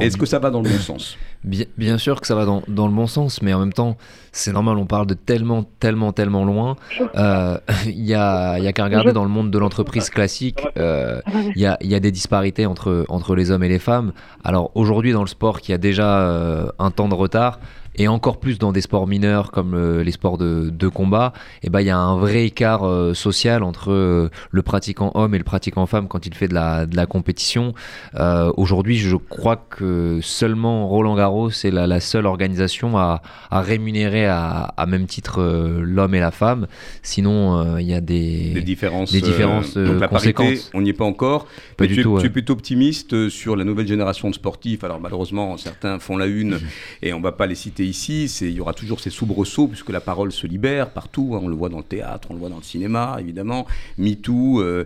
[0.00, 1.18] Est-ce que ça va dans le bon sens?
[1.44, 3.98] Bien, bien sûr que ça va dans, dans le bon sens, mais en même temps,
[4.32, 6.76] c'est normal, on parle de tellement, tellement, tellement loin.
[7.16, 10.66] Euh, Il y a, il y a qu'à regarder dans le monde de l'entreprise classique,
[10.78, 11.20] euh,
[11.54, 14.12] il y, a, y a des disparités entre, entre les hommes et les femmes.
[14.42, 17.60] Alors aujourd'hui, dans le sport qui a déjà euh, un temps de retard,
[17.96, 21.70] et encore plus dans des sports mineurs comme euh, les sports de, de combat, eh
[21.70, 25.38] ben, il y a un vrai écart euh, social entre euh, le pratiquant homme et
[25.38, 27.74] le pratiquant femme quand il fait de la, de la compétition.
[28.16, 33.60] Euh, Aujourd'hui, je crois que seulement Roland Garros est la, la seule organisation à, à
[33.60, 35.42] rémunérer à, à même titre
[35.82, 36.66] l'homme et la femme.
[37.02, 40.94] Sinon, il y a des, Des différences, des différences, donc la parité, on n'y est
[40.94, 41.44] pas encore.
[41.76, 44.34] Pas Mais du tu, es- tout, tu es plutôt optimiste sur la nouvelle génération de
[44.34, 44.84] sportifs?
[44.84, 46.58] Alors malheureusement, certains font la une
[47.02, 48.24] et on ne va pas les citer ici.
[48.40, 51.32] Il y aura toujours ces soubresauts puisque la parole se libère partout.
[51.34, 51.40] hein.
[51.42, 53.66] On le voit dans le théâtre, on le voit dans le cinéma, évidemment.
[53.98, 54.60] MeToo.
[54.60, 54.84] euh,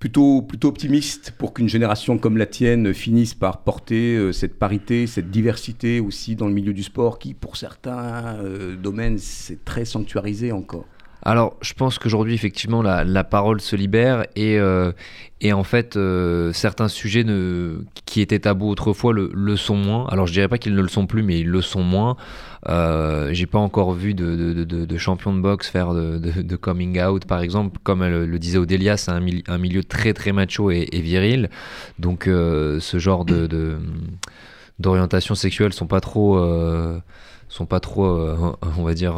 [0.00, 5.06] Plutôt, plutôt optimiste pour qu'une génération comme la tienne finisse par porter euh, cette parité,
[5.06, 9.86] cette diversité aussi dans le milieu du sport qui, pour certains euh, domaines, c'est très
[9.86, 10.84] sanctuarisé encore.
[11.22, 14.92] Alors, je pense qu'aujourd'hui, effectivement, la, parole se libère et, euh,
[15.52, 20.06] en fait, euh, certains sujets ne, qui étaient tabous autrefois le, sont moins.
[20.08, 22.16] Alors, je dirais pas qu'ils ne le sont plus, mais ils le sont moins.
[22.68, 27.78] Euh, J'ai pas encore vu de, champion de boxe faire de, coming out, par exemple.
[27.82, 31.48] Comme le disait Odélia, c'est un, mili- un milieu très très macho et, viril.
[31.98, 33.24] Donc, ce genre
[34.78, 36.38] d'orientation sexuelle sont pas trop,
[37.48, 39.14] sont pas trop, on va dire.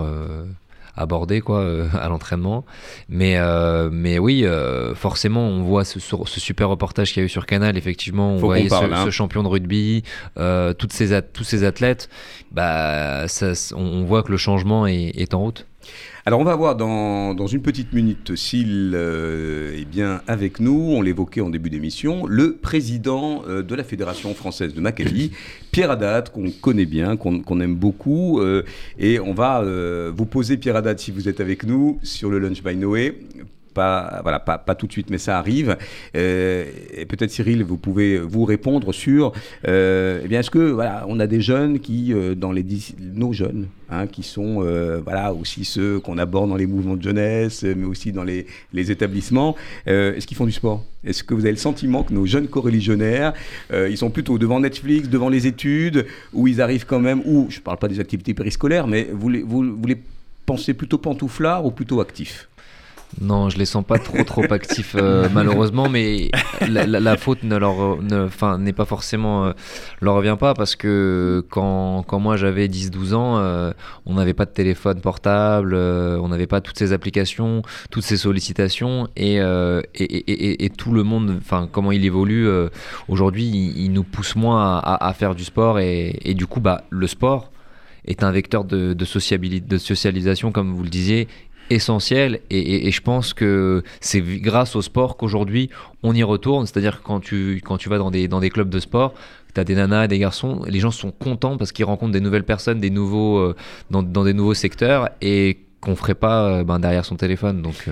[0.97, 2.65] Abordé quoi euh, à l'entraînement.
[3.09, 7.27] Mais euh, mais oui euh, forcément on voit ce, ce- super reportage qu'il y a
[7.27, 9.05] eu sur Canal effectivement on Faut voyait parle, ce, hein.
[9.05, 10.03] ce champion de rugby
[10.39, 12.09] euh, toutes ces tous ces athlètes.
[12.53, 15.67] Bah ça, on, on voit que le changement est, est en route
[16.29, 20.75] Alors on va voir dans, dans une petite minute s'il euh, est bien avec nous,
[20.97, 25.31] on l'évoquait en début d'émission, le président euh, de la Fédération française de Maccabi,
[25.71, 28.41] Pierre Haddad, qu'on connaît bien, qu'on aime beaucoup.
[28.41, 28.65] euh,
[28.99, 29.63] et on va
[30.11, 33.21] vous poser, Pierre Haddad, si vous êtes avec nous, sur le Lunch by Noé.
[33.77, 35.77] Pas, voilà, pas, pas tout de suite, mais ça arrive.
[36.17, 39.35] Euh, et peut-être Cyril, vous pouvez vous répondre sur,
[39.69, 42.65] euh, eh bien, est-ce que voilà, on a des jeunes qui, euh, dans les
[42.99, 44.65] nos jeunes, hein, qui sont
[45.05, 48.91] voilà aussi ceux qu'on aborde dans les mouvements de jeunesse, mais aussi dans les, les
[48.91, 50.83] établissements, est-ce qu'ils font du sport?
[51.05, 53.35] Est-ce que vous avez le sentiment que nos jeunes coreligionnaires,
[53.73, 57.59] ils sont plutôt devant Netflix, devant les études, où ils arrivent quand même, ou je
[57.59, 59.99] ne parle pas des activités périscolaires, mais vous les, vous, vous les
[60.47, 62.49] pensez plutôt pantouflards ou plutôt actifs?
[63.21, 66.31] Non, je les sens pas trop trop actifs euh, malheureusement, mais
[66.69, 69.53] la, la- la faute ne leur, ne- enfin, n'est pas forcément euh,
[70.03, 73.73] leur revient pas parce que quand, quand moi j'avais 10-12 ans, euh,
[74.05, 79.09] on n'avait pas de téléphone portable, on n'avait pas toutes ces applications, toutes ces sollicitations
[79.17, 79.37] et,
[79.95, 82.47] et, et- tout le monde, enfin comment il évolue
[83.09, 86.47] aujourd'hui, il, il nous pousse moins à, à- à faire du sport et, et du
[86.47, 87.51] coup bah le sport
[88.07, 91.29] est un vecteur de, de, sociabili- de socialisation comme vous le disiez
[91.71, 95.71] essentiel et, et- et je pense que c'est grâce au sport qu'aujourd'hui
[96.03, 98.79] on y retourne c'est-à-dire quand tu, quand tu vas dans des, dans des clubs de
[98.81, 99.15] sport
[99.55, 102.45] tu as des nanas, des garçons, les gens sont contents parce qu'ils rencontrent des nouvelles
[102.45, 103.57] personnes, des nouveaux, euh,
[103.91, 107.63] dans, dans des nouveaux secteurs et qu'on ferait pas ben, derrière son téléphone.
[107.63, 107.89] Donc,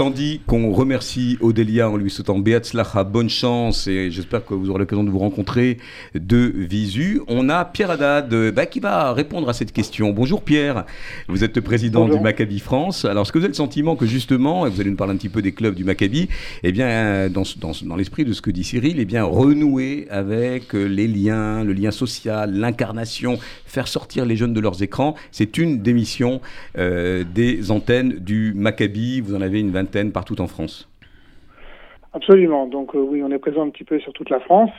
[0.00, 4.78] Tandis qu'on remercie Odélia en lui souhaitant Beatzlacha, bonne chance et j'espère que vous aurez
[4.78, 5.76] l'occasion de vous rencontrer
[6.14, 7.20] de visu.
[7.28, 10.08] On a Pierre Haddad bah, qui va répondre à cette question.
[10.12, 10.86] Bonjour Pierre,
[11.28, 13.04] vous êtes le président du Maccabi France.
[13.04, 15.16] Alors est-ce que vous avez le sentiment que justement, et vous allez nous parler un
[15.18, 16.30] petit peu des clubs du Maccabi,
[16.62, 20.72] eh bien dans, dans, dans l'esprit de ce que dit Cyril, eh bien renouer avec
[20.72, 25.82] les liens, le lien social, l'incarnation, faire sortir les jeunes de leurs écrans, c'est une
[25.82, 26.40] des missions
[26.78, 29.20] euh, des antennes du Maccabi.
[29.20, 30.90] Vous en avez une vingtaine partout en France.
[32.12, 32.66] Absolument.
[32.66, 34.70] Donc euh, oui, on est présent un petit peu sur toute la France.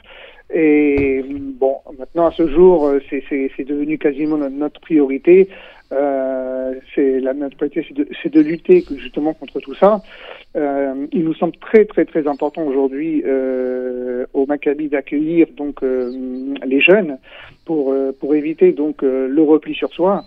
[0.54, 5.48] Et bon, maintenant à ce jour, euh, c'est devenu quasiment notre, priorité.
[5.94, 7.86] Euh, c'est la notre priorité,
[8.22, 10.02] c'est de, lutter justement contre tout ça.
[10.56, 13.24] Il nous semble très très très important aujourd'hui
[14.34, 17.18] au Maccabi d'accueillir donc les jeunes
[17.66, 20.26] pour pour éviter donc le repli sur soi.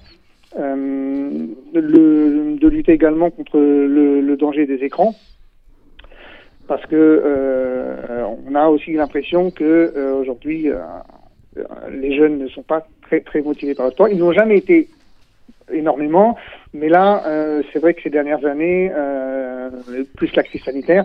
[0.56, 5.14] Le, de lutter également contre le, danger des écrans
[6.66, 10.78] parce que euh, on a aussi l'impression que euh, aujourd'hui euh,
[11.90, 14.08] les jeunes ne sont pas très très motivés par le sport.
[14.08, 14.88] Ils n'ont jamais été
[15.72, 16.36] énormément,
[16.72, 17.22] mais là
[17.72, 18.90] c'est vrai que ces dernières années,
[20.16, 21.04] plus la crise sanitaire,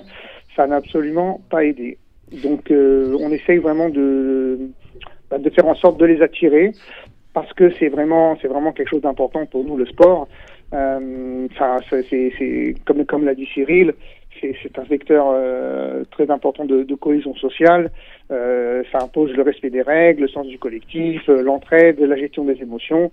[0.55, 1.97] ça n'a absolument pas aidé.
[2.43, 4.59] Donc on essaye vraiment de
[5.29, 6.71] bah, de faire en sorte de les attirer
[7.41, 10.28] parce que c'est vraiment c'est vraiment quelque chose d'important pour nous le sport.
[10.71, 13.93] Enfin c'est comme l'a dit Cyril
[14.41, 17.91] c'est un vecteur euh, très important de, cohésion sociale.
[18.32, 22.45] Euh, ça impose le respect des règles, le sens du collectif, euh, l'entraide, la gestion
[22.45, 23.12] des émotions.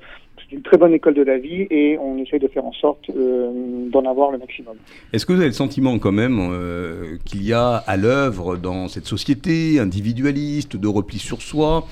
[0.48, 3.10] C'est une très bonne école de la vie et on essaye de faire en sorte
[3.10, 4.76] d'en avoir le maximum.
[5.12, 6.50] Est-ce que vous avez le sentiment quand même
[7.24, 11.86] qu'il y a à l'œuvre dans cette société individualiste, de repli sur soi,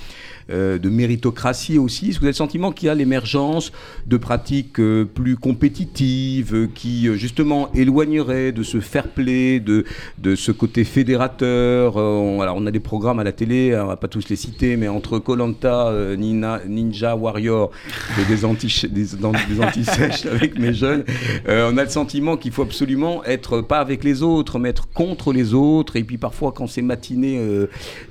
[0.50, 2.10] euh, de méritocratie aussi?
[2.10, 3.72] Est-ce que vous avez le sentiment qu'il y a l'émergence
[4.06, 9.84] de pratiques euh, plus compétitives euh, qui justement éloigneraient de ce fair play, de,
[10.18, 11.96] de ce côté fédérateur?
[11.96, 14.76] On, Alors on a des programmes à la télé, on va pas tous les citer,
[14.76, 17.70] mais entre Colanta, Ninja Warrior
[18.20, 21.04] et des anti des, des anti-sèches avec mes jeunes,
[21.46, 25.32] on a le sentiment qu'il faut absolument être pas avec les autres, mais être contre
[25.32, 25.96] les autres.
[25.96, 27.40] Et puis parfois quand c'est matiné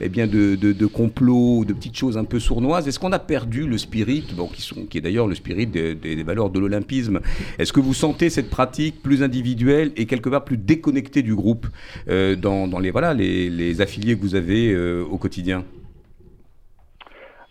[0.01, 2.87] eh bien de, de, de complots, de petites choses un peu sournoise.
[2.87, 6.23] Est-ce qu'on a perdu le spirit, bon, qui, sont, qui est d'ailleurs le spirit des,
[6.23, 7.19] valeurs de l'olympisme?
[7.59, 11.67] Est-ce que vous sentez cette pratique plus individuelle et quelque part plus déconnectée du groupe
[12.09, 15.65] euh, dans, dans, les, voilà, les, les, affiliés que vous avez euh, au quotidien?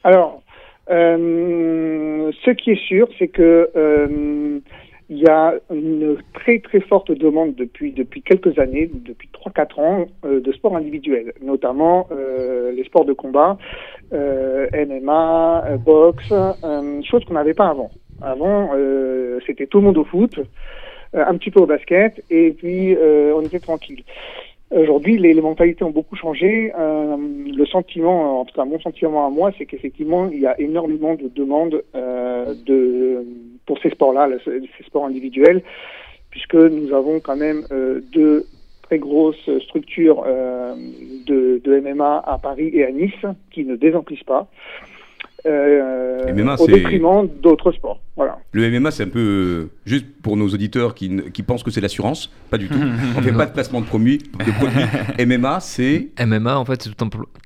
[0.04, 0.41] Alors, euh,
[0.92, 3.70] ce qui est sûr, c'est que
[5.12, 10.06] il y a une très très forte demande depuis depuis quelques années, depuis 3-4 ans,
[10.24, 13.58] euh, de sport individuel, notamment euh, les sports de combat,
[14.14, 16.32] euh, MMA, boxe,
[17.04, 17.90] chose qu'on n'avait pas avant.
[18.22, 18.70] Avant,
[19.46, 20.38] c'était tout le monde au foot,
[21.12, 24.04] un petit peu au basket, et puis on était tranquille.
[24.72, 26.72] Aujourd'hui, les, les, mentalités ont beaucoup changé.
[26.78, 30.58] Euh, le sentiment, en tout cas mon sentiment à moi, c'est qu'effectivement, il y a
[30.60, 33.24] énormément de demandes euh, de,
[33.66, 35.62] pour ces sports-là, ces sports individuels,
[36.30, 38.46] puisque nous avons quand même euh, deux
[38.82, 40.74] très grosses structures euh,
[41.26, 44.48] de, de, MMA à Paris et à Nice qui ne désemplissent pas.
[45.44, 48.00] Euh, au détriment d'autres sports.
[48.16, 48.38] Voilà.
[48.52, 51.80] Le MMA, c'est un peu euh, juste pour nos auditeurs qui, qui pensent que c'est
[51.80, 52.30] l'assurance.
[52.50, 52.78] Pas du tout.
[53.16, 54.18] On ne fait pas de placement de produits.
[54.18, 56.10] De MMA, c'est.
[56.24, 56.90] MMA, en fait, c'est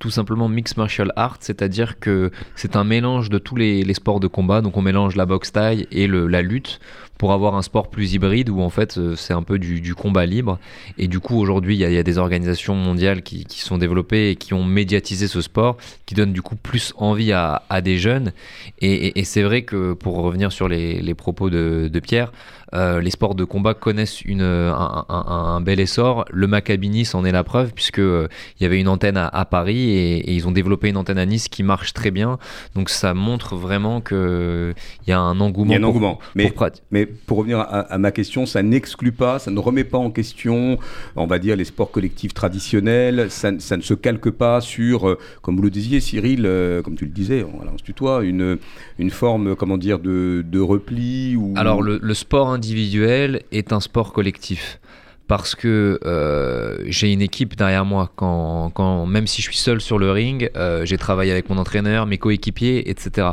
[0.00, 4.20] tout, simplement mixed martial art, c'est-à-dire que c'est un mélange de tous les, les, sports
[4.20, 4.60] de combat.
[4.60, 6.80] Donc, on mélange la boxe taille et le, la lutte
[7.18, 10.26] pour avoir un sport plus hybride où en fait euh, c'est un peu du, combat
[10.26, 10.58] libre.
[10.98, 14.54] Et du coup aujourd'hui il y, a des organisations mondiales qui, sont développées et qui
[14.54, 18.32] ont médiatisé ce sport, qui donnent du coup plus envie à, des jeunes.
[18.80, 22.32] Et, c'est vrai que pour revenir sur les, propos de Pierre,
[22.74, 26.24] euh, les sports de combat connaissent une, un, un, un, bel essor.
[26.30, 29.28] Le Maccabi Nice en est la preuve, puisque euh, il y avait une antenne à,
[29.28, 32.38] à Paris et, et, ils ont développé une antenne à Nice qui marche très bien.
[32.74, 34.74] Donc ça montre vraiment qu'il
[35.06, 35.70] y a un engouement.
[35.72, 36.16] Il y a un engouement.
[36.16, 39.58] Pour, mais, pour mais pour revenir à, à, ma question, ça n'exclut pas, ça ne
[39.60, 40.78] remet pas en question,
[41.14, 43.26] on va dire, les sports collectifs traditionnels.
[43.30, 46.96] Ça, ça ne se calque pas sur, euh, comme vous le disiez, Cyril, euh, comme
[46.96, 48.58] tu le disais, voilà, on se tutoie, une,
[48.98, 51.54] une forme, comment dire, de, de repli ou...
[51.56, 54.80] Alors le, le sport individuel est un sport collectif
[55.28, 58.10] parce que euh, j'ai une équipe derrière moi.
[58.14, 61.58] Quand, quand, même si je suis seul sur le ring, euh, j'ai travaillé avec mon
[61.58, 63.28] entraîneur, mes coéquipiers, etc.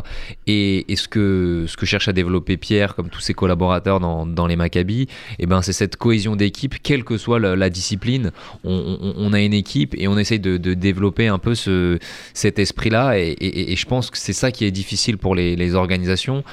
[0.48, 4.48] Et, ce, que, ce que cherche à développer Pierre, comme tous ses collaborateurs dans, dans
[4.48, 5.08] les Maccabi,
[5.40, 8.32] eh ben, c'est cette cohésion d'équipe, quelle que soit la, discipline.
[8.64, 12.00] On, a une équipe et on essaye de, développer un peu ce,
[12.34, 13.18] cet esprit-là.
[13.18, 16.44] Et, je pense que c'est ça qui est difficile pour les organisations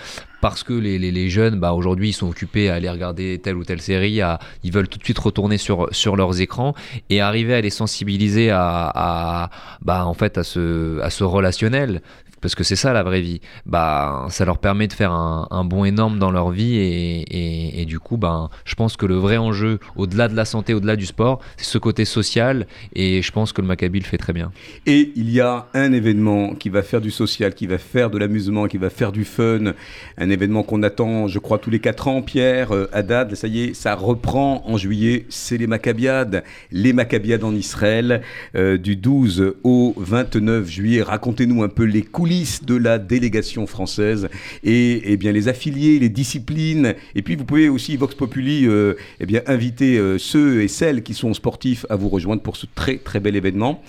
[0.41, 3.65] parce que les, les, jeunes, bah, aujourd'hui, ils sont occupés à aller regarder telle ou
[3.65, 6.75] telle série, à, ils veulent tout de suite retourner sur, sur leurs écrans
[7.09, 9.51] et arriver à les sensibiliser à, à
[9.83, 12.01] bah, en fait, à ce, à ce relationnel
[12.41, 15.85] parce que c'est ça la vraie vie, bah, ça leur permet de faire un, bond
[15.85, 20.29] énorme dans leur vie et du coup, ben, je pense que le vrai enjeu, au-delà
[20.29, 23.67] de la santé, au-delà du sport, c'est ce côté social et je pense que le
[23.67, 24.53] Maccabi le fait très bien.
[24.87, 28.19] Et il y a un événement qui va faire du social, qui va faire de
[28.19, 29.73] l'amusement, qui va faire du fun,
[30.19, 33.65] un événement qu'on attend, je crois, tous les 4 ans, Pierre, euh, Haddad, ça y
[33.65, 38.23] est, ça reprend en juillet, c'est les Maccabiades, les Maccabiades en Israël,
[38.55, 41.03] euh, du 12 au 29 juillet.
[41.03, 42.30] Racontez-nous un peu les coulisses
[42.65, 44.29] de la délégation française
[44.63, 46.95] et, et, bien les affiliés, les disciplines.
[47.17, 51.03] Et puis vous pouvez aussi, Vox Populi, euh, eh bien, inviter euh, ceux et celles
[51.03, 53.81] qui sont sportifs à vous rejoindre pour ce très très bel événement.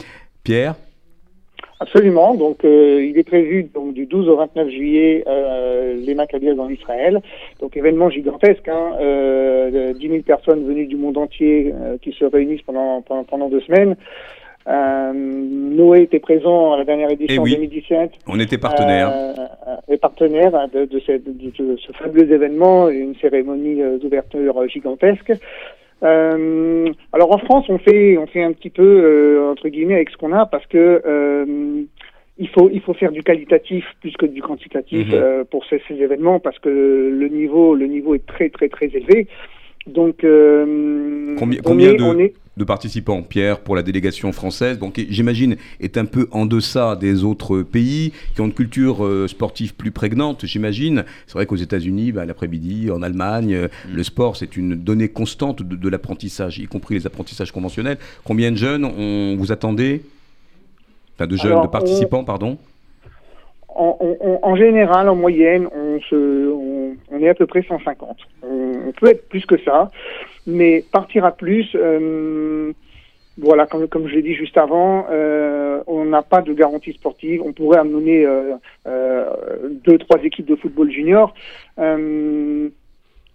[0.43, 0.75] Pierre?
[1.79, 2.35] Absolument.
[2.35, 5.23] Donc, euh, il est prévu donc du 12 au 29 juillet
[6.03, 7.21] les Maccabiades en Israël.
[7.59, 8.67] Donc, événement gigantesque.
[8.67, 13.49] Hein, euh, 10 000 personnes venues du monde entier qui se réunissent pendant, pendant, pendant
[13.49, 13.95] deux semaines.
[14.67, 17.53] Euh, Noé était présent à la dernière édition Eh oui.
[17.53, 18.11] en 2017.
[18.27, 19.09] On était partenaires.
[19.11, 19.33] Euh,
[19.93, 25.31] et partenaire de, de, cette- de- ce fabuleux événement, une cérémonie euh, d'ouverture gigantesque.
[26.03, 30.09] Euh, alors en France, on fait, on fait un petit peu euh, entre guillemets avec
[30.09, 31.83] ce qu'on a parce que euh,
[32.39, 35.13] il faut, il faut faire du qualitatif plus que du quantitatif Mhm.
[35.13, 38.87] euh, pour ces, ces événements parce que le niveau, le niveau est très très très
[38.87, 39.27] élevé.
[39.87, 44.31] Donc euh, Combien- on combien est- de- on est, de participants, Pierre, pour la délégation
[44.33, 48.53] française, donc qui, j'imagine est un peu en deçà des autres pays qui ont une
[48.53, 51.05] culture euh, sportive plus prégnante, j'imagine.
[51.27, 55.63] C'est vrai qu'aux États-Unis, bah, l'après-midi, en Allemagne, euh, le sport c'est une donnée constante
[55.63, 57.97] de, de l'apprentissage, y compris les apprentissages conventionnels.
[58.25, 60.01] Combien de jeunes on vous attendez
[61.15, 62.57] Enfin, de jeunes, Alors, de participants, pardon.
[63.75, 68.17] En, général, en moyenne, on, se, on, est à peu près 150.
[68.43, 68.47] On,
[68.87, 69.91] on peut être plus que ça,
[70.45, 72.73] mais partir à plus, euh,
[73.37, 77.41] voilà, comme, comme je l'ai dit juste avant, euh, on n'a pas de garantie sportive.
[77.43, 78.55] On pourrait amener euh,
[78.87, 79.29] euh,
[79.85, 81.33] deux, trois équipes de football junior.
[81.79, 82.69] Euh,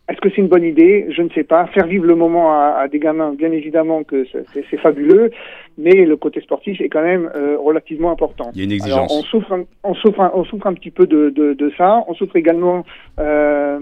[0.08, 1.06] est-ce que c'est une bonne idée?
[1.10, 1.66] Je ne sais pas.
[1.68, 5.30] Faire vivre le moment à, à des gamins, bien évidemment que c'est- fabuleux,
[5.78, 8.50] mais le côté sportif est quand même euh, relativement important.
[8.54, 9.18] Il y a une Alors, exigence.
[9.18, 12.04] on souffre, un- on souffre, un- on souffre un petit peu de, de, de ça.
[12.08, 12.84] On souffre également
[13.18, 13.80] euh,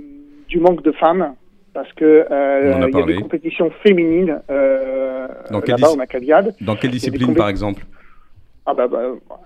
[0.48, 1.34] du manque de femmes
[1.74, 6.54] parce que euh, il y a des compétitions féminines euh, là-bas au Maccabiade.
[6.60, 7.82] Dans quelle discipline, par exemple?
[8.66, 9.00] Ah bah, bah,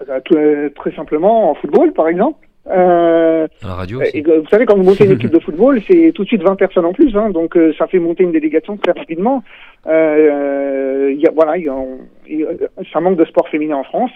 [0.08, 2.46] euh, tout- très simplement en football, par exemple.
[2.66, 4.24] Euh, À la radio et, aussi.
[4.28, 6.56] euh, vous savez, quand vous montez une équipe de football, c'est tout de suite 20
[6.56, 9.42] personnes en plus, hein, donc euh, ça fait monter une délégation très rapidement.
[9.86, 12.48] Euh, il y a, voilà, il y a- on- y a-
[12.92, 14.10] ça manque de sport féminin en France.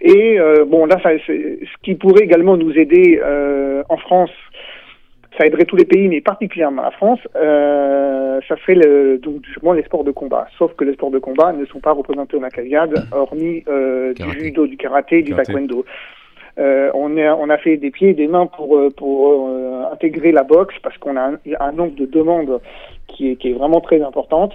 [0.00, 4.30] Et euh, bon, là, ça, ce qui pourrait également nous aider euh, en France,
[5.38, 9.72] ça aiderait tous les pays, mais particulièrement la France, euh, ça serait le, donc justement
[9.74, 10.46] les sports de combat.
[10.58, 14.22] Sauf que les sports de combat ne sont pas représentés au Maccabiade, hormis euh, du
[14.40, 15.84] judo, du karaté, du taekwondo.
[16.58, 20.42] Euh, on, a fait des pieds et des mains pour, euh, pour euh, intégrer la
[20.42, 22.60] boxe parce qu'on a un, nombre de demandes
[23.08, 24.52] qui est, qui est vraiment très importante.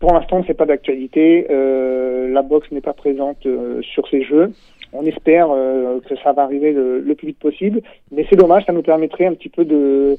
[0.00, 1.46] Pour l'instant, c'est pas d'actualité.
[1.50, 3.46] Euh, la boxe n'est pas présente
[3.82, 4.52] sur ces jeux.
[4.92, 8.64] On espère que ça va arriver le, le plus vite possible, mais c'est dommage.
[8.64, 10.16] Ça nous permettrait un petit peu de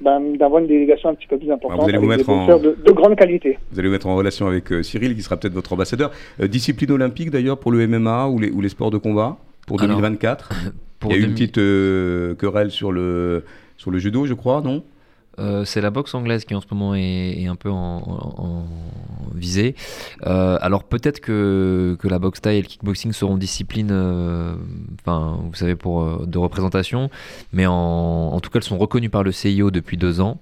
[0.00, 2.32] ben, d'avoir une délégation un petit peu plus importante Ah, vous allez vous mettre des
[2.32, 3.58] en- de, de grande qualité.
[3.72, 6.12] Vous allez vous mettre en relation avec Cyril, qui sera peut-être votre ambassadeur.
[6.40, 9.36] Discipline olympique, d'ailleurs, pour le MMA ou les, ou les sports de combat?
[9.66, 10.50] Pour Alors, 2024
[11.00, 13.44] Pour Il y a eu une 2000 petite euh, querelle sur le,
[13.76, 14.84] sur le judo, je crois, non?
[15.40, 18.34] Euh, c'est la boxe anglaise qui en ce moment est, est un peu en, en-
[18.44, 18.64] en
[19.34, 19.74] visée.
[20.26, 24.54] Euh, alors peut-être que, que la boxe taille et le kickboxing seront disciplines, euh,
[25.00, 27.08] enfin vous savez pour de représentation,
[27.52, 30.38] mais en, en tout cas elles sont reconnues par le CIO depuis deux ans.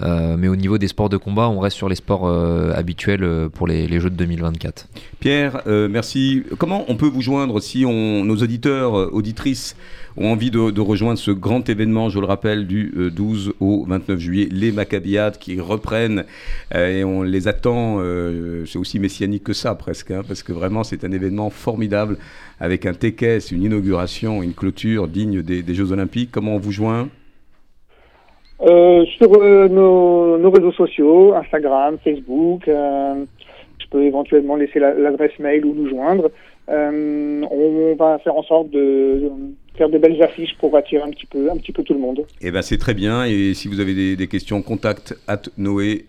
[0.00, 3.24] Euh, mais au niveau des sports de combat, on reste sur les sports euh, habituels
[3.24, 4.88] euh, pour les, Jeux de 2024.
[5.18, 6.44] Pierre, merci.
[6.58, 9.74] Comment on peut vous joindre si nos auditeurs, auditrices
[10.16, 14.18] ont envie de, rejoindre ce grand événement, je le rappelle, du euh, 12 au 29
[14.18, 16.24] juillet, les Maccabiades qui reprennent
[16.74, 18.00] et on les attend.
[18.66, 22.18] c'est aussi messianique que ça presque, hein, parce que vraiment c'est un événement formidable
[22.60, 26.30] avec un TKS, une inauguration, une clôture digne des, des Jeux Olympiques.
[26.32, 27.08] Comment on vous joint?
[28.60, 33.24] Euh, sur euh, nos, nos réseaux sociaux, Instagram, Facebook, euh,
[33.78, 36.30] je peux éventuellement laisser la- l'adresse mail ou nous joindre.
[36.70, 39.30] On va faire en sorte de,
[39.76, 42.26] faire de belles affiches pour attirer un petit peu, un petit peu tout le monde.
[42.40, 43.24] Eh ben c'est très bien.
[43.24, 46.04] Et si vous avez des, des questions, contact at Noé,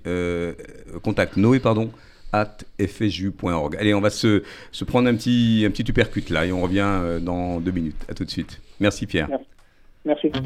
[1.04, 1.90] contact Noé pardon
[2.34, 3.76] at fsju.org.
[3.80, 6.90] Allez, on va se, se prendre un petit un petit uppercut là et on revient
[7.22, 8.04] dans deux minutes.
[8.10, 8.60] À tout de suite.
[8.80, 9.28] Merci Pierre.
[9.30, 9.46] Merci.
[10.10, 10.32] Merci.
[10.34, 10.40] Euh,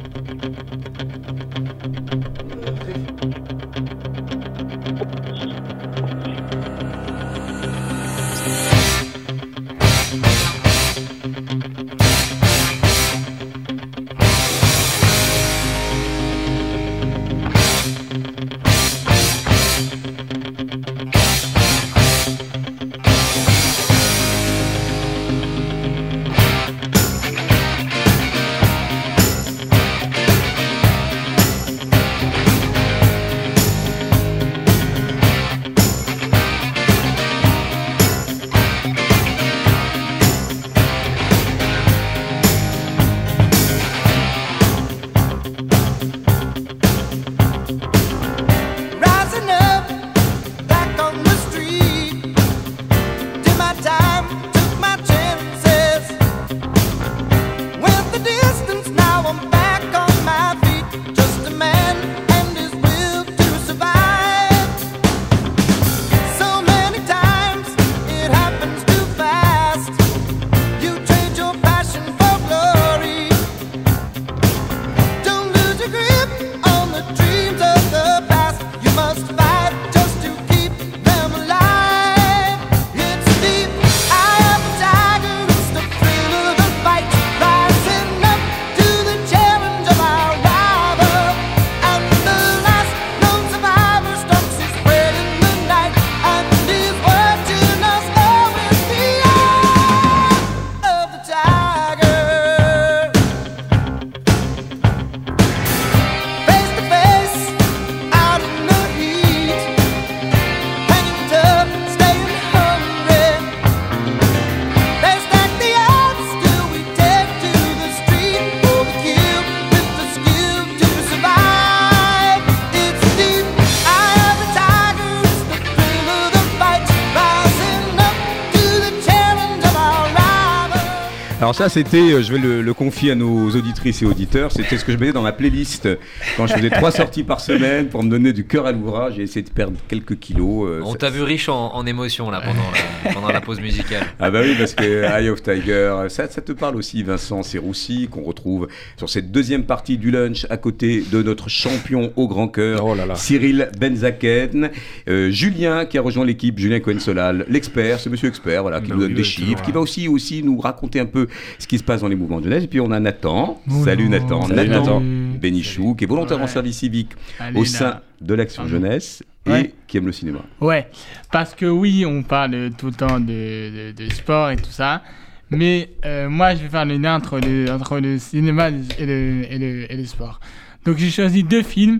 [131.54, 134.76] Alors ça, c'était, euh, je vais le, le confier à nos auditrices et auditeurs, c'était
[134.76, 135.88] ce que je mettais dans ma playlist
[136.36, 139.22] quand je faisais trois sorties par semaine pour me donner du cœur à l'ouvrage et
[139.22, 140.68] essayer de perdre quelques kilos.
[140.68, 144.02] euh, On t'a vu riche en, en émotions là pendant la, pendant la pause musicale.
[144.20, 148.08] Ah bah oui, parce que Eye of Tiger, ça, ça te parle aussi, Vincent Serroussi,
[148.10, 152.48] qu'on retrouve sur cette deuxième partie du lunch à côté de notre champion au grand
[152.48, 153.14] cœur, Oh là là.
[153.14, 154.72] Cyril Benzaken,
[155.08, 158.96] Euh, Julien qui a rejoint l'équipe, Julien Cohen-Solal, l'expert, ce monsieur expert, voilà, qui Bah
[158.96, 161.28] nous donne oui, des chiffres, qui va aussi, aussi nous raconter un peu
[161.60, 162.64] ce qui se passe dans les mouvements de jeunesse.
[162.64, 163.86] Et puis on a Nathan, Bonjour.
[163.86, 165.38] salut Nathan, Salut Nathan Nathan.
[165.40, 168.68] Bénichou, qui est volontaire en service civique Allez, au sein de l'Action.
[168.68, 169.74] Jeunesse et Ouais.
[169.88, 170.40] qui aime le cinéma.
[170.62, 170.88] Ouais,
[171.32, 175.04] parce que oui, on parle tout le temps de, de, de sport et tout ça,
[175.50, 179.44] mais euh, moi, je vais faire le lien entre le, entre le cinéma et le,
[179.52, 180.40] et le, et le sport.
[180.86, 182.00] Donc, j'ai choisi deux films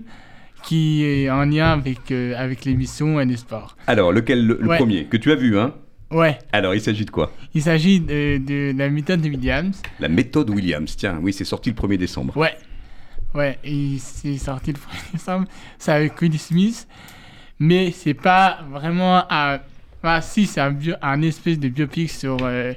[0.62, 3.76] qui est en lien avec, euh, avec l'émission et le sport.
[3.86, 4.78] Alors, lequel, le, le Ouais.
[4.78, 5.74] premier, que tu as vu, hein?
[6.14, 7.32] Ouais, Alors, il s'agit de quoi?
[7.54, 9.82] Il s'agit de, de la méthode de Williams.
[9.98, 12.36] La méthode Williams, tiens, oui, c'est sorti le 1er décembre.
[12.36, 12.54] Ouais,
[13.34, 13.58] ouais,
[13.98, 15.48] c'est sorti le 1er décembre.
[15.78, 16.86] C'est avec Will Smith,
[17.58, 19.58] mais c'est pas vraiment un.
[20.02, 22.74] Enfin, si, c'est un, bio- un espèce de biopic sur, euh,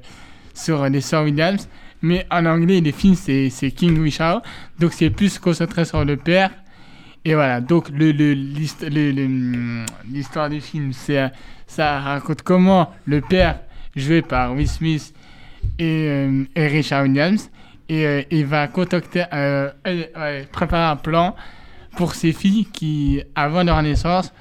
[0.53, 1.67] sur les sœurs Williams,
[2.01, 4.41] mais en anglais, le film c'est King Richard,
[4.79, 6.51] donc c'est plus concentré sur le père.
[7.25, 11.29] Et voilà, donc le, le, le- le, l'histoire du film, c'est,
[11.67, 13.59] ça raconte comment le père,
[13.95, 15.13] joué par Will Smith
[15.77, 17.49] et, euh, Richard Williams,
[17.89, 19.69] et euh, il va contacter, euh,
[20.51, 21.35] préparer un plan
[21.95, 24.33] pour ses filles qui, avant leur naissance,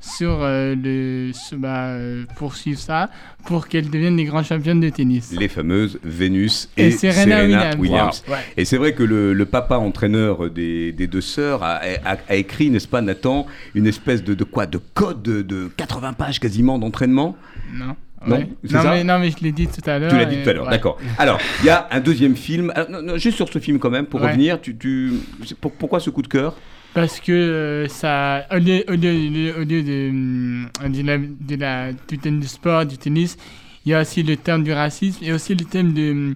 [0.00, 3.10] sur euh, le, bah, euh, poursuivre ça
[3.46, 5.32] pour qu'elles deviennent des grandes championnes de tennis.
[5.38, 7.76] Les fameuses Vénus et, Et Serena Williams.
[7.78, 8.24] Williams.
[8.28, 8.36] Ouais.
[8.56, 12.34] Et c'est vrai que le, le papa entraîneur des, des deux sœurs a, a- a
[12.36, 16.38] écrit, n'est-ce pas, Nathan, une espèce de, de quoi De code de, de 80 pages
[16.40, 17.36] quasiment d'entraînement?
[17.74, 17.96] Non.
[18.26, 18.48] Non, Ouais.
[18.68, 18.90] non, ça?
[18.90, 20.10] mais, non, mais je l'ai dit tout à l'heure.
[20.10, 20.70] Tu l'as dit tout à l'heure, ouais.
[20.72, 20.98] d'accord.
[21.18, 22.72] Alors, il y a un deuxième film.
[22.74, 25.12] Ah, non, juste sur ce film quand même, pour revenir, tu, tu,
[25.60, 26.56] pour- pourquoi ce coup de cœur?
[26.94, 32.40] Parce que euh, ça, au lieu, au lieu, au lieu- de, la, de du, tennis,
[32.40, 33.36] du sport, du tennis,
[33.84, 36.34] il y a aussi le thème du racisme et aussi le thème de, hum,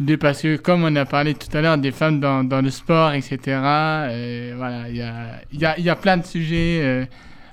[0.00, 2.70] de parce que comme on a parlé tout à l'heure des femmes dans, dans le
[2.70, 3.38] sport, etc.
[4.10, 7.04] euh, voilà, il y a, y, a, y a plein de sujets euh,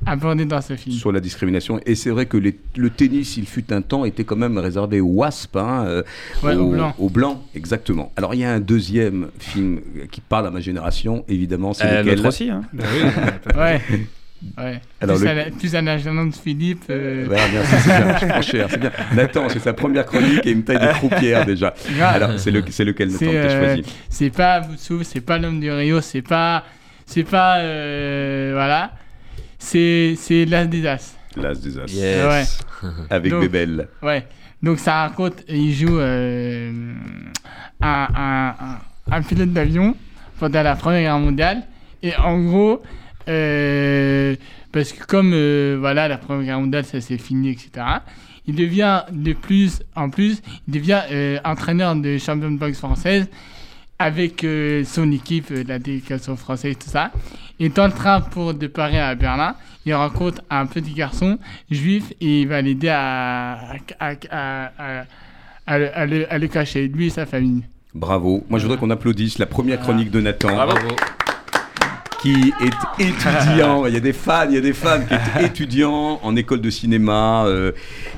[0.06, 0.96] dans ce film.
[0.96, 1.80] sur la discrimination.
[1.86, 5.02] Et c'est vrai que les- le tennis, il fut un temps, était quand même réservé
[5.02, 6.04] aux WASP, hein, euh,
[6.44, 6.96] Ouais, aux Blancs.
[7.00, 8.12] aux Blancs, exactement.
[8.16, 9.82] Alors, il y a un deuxième film
[10.12, 12.28] qui parle à ma génération, évidemment, c'est Euh, lequel?
[12.28, 12.62] aussi, hein.
[13.56, 13.82] Ouais.
[14.58, 14.82] ouais.
[15.02, 16.12] Alors, plus, le- à la, plus à l'âge de
[16.44, 16.84] Philippe.
[16.90, 18.92] euh, Voilà, bien, c'est c'est bien, je prends cher, c'est bien.
[19.16, 21.74] Nathan, c'est sa première chronique et me taille des croupières déjà.
[21.96, 22.16] grave.
[22.16, 23.84] Alors, c'est le, c'est lequel, Nathan, C'est, que tu as euh, choisi?
[24.10, 26.64] c'est pas Boutsou, c'est pas l'homme du Rio, c'est pas.
[27.06, 27.58] C'est pas.
[27.60, 28.92] euh, voilà.
[29.60, 31.16] C'est, c'est l'As des As.
[31.36, 32.60] L'As des As, Yes.
[33.10, 33.88] avec Donc- Bébel.
[34.02, 34.26] Ouais.
[34.64, 36.72] Donc ça raconte, il joue euh,
[37.82, 39.96] un, un, un, un pilote d'avion
[40.40, 41.64] pendant la Première Guerre mondiale.
[42.02, 42.82] Et en gros,
[43.28, 44.36] euh,
[44.72, 47.70] parce que comme euh, voilà, la Première Guerre mondiale, ça s'est fini, etc.,
[48.48, 53.28] il devient de plus en plus, il devient euh, entraîneur de champion de boxe française
[54.00, 57.12] avec euh, son équipe, euh, la délégation française, tout ça.
[57.60, 61.40] Et dans le train pour de Paris à Berlin, il rencontre un petit garçon
[61.72, 65.06] juif et il va l'aider à, à, à, à, à-
[65.66, 67.64] à le- à le, à le cacher, lui et sa famille.
[67.94, 68.46] Bravo.
[68.50, 70.54] Moi, je voudrais qu'on applaudisse la première chronique de Nathan.
[70.54, 70.78] Bravo.
[72.22, 73.86] Qui est étudiant.
[73.86, 76.62] Il y a des fans, il y a des fans qui est étudiant en école
[76.62, 77.72] de cinéma euh,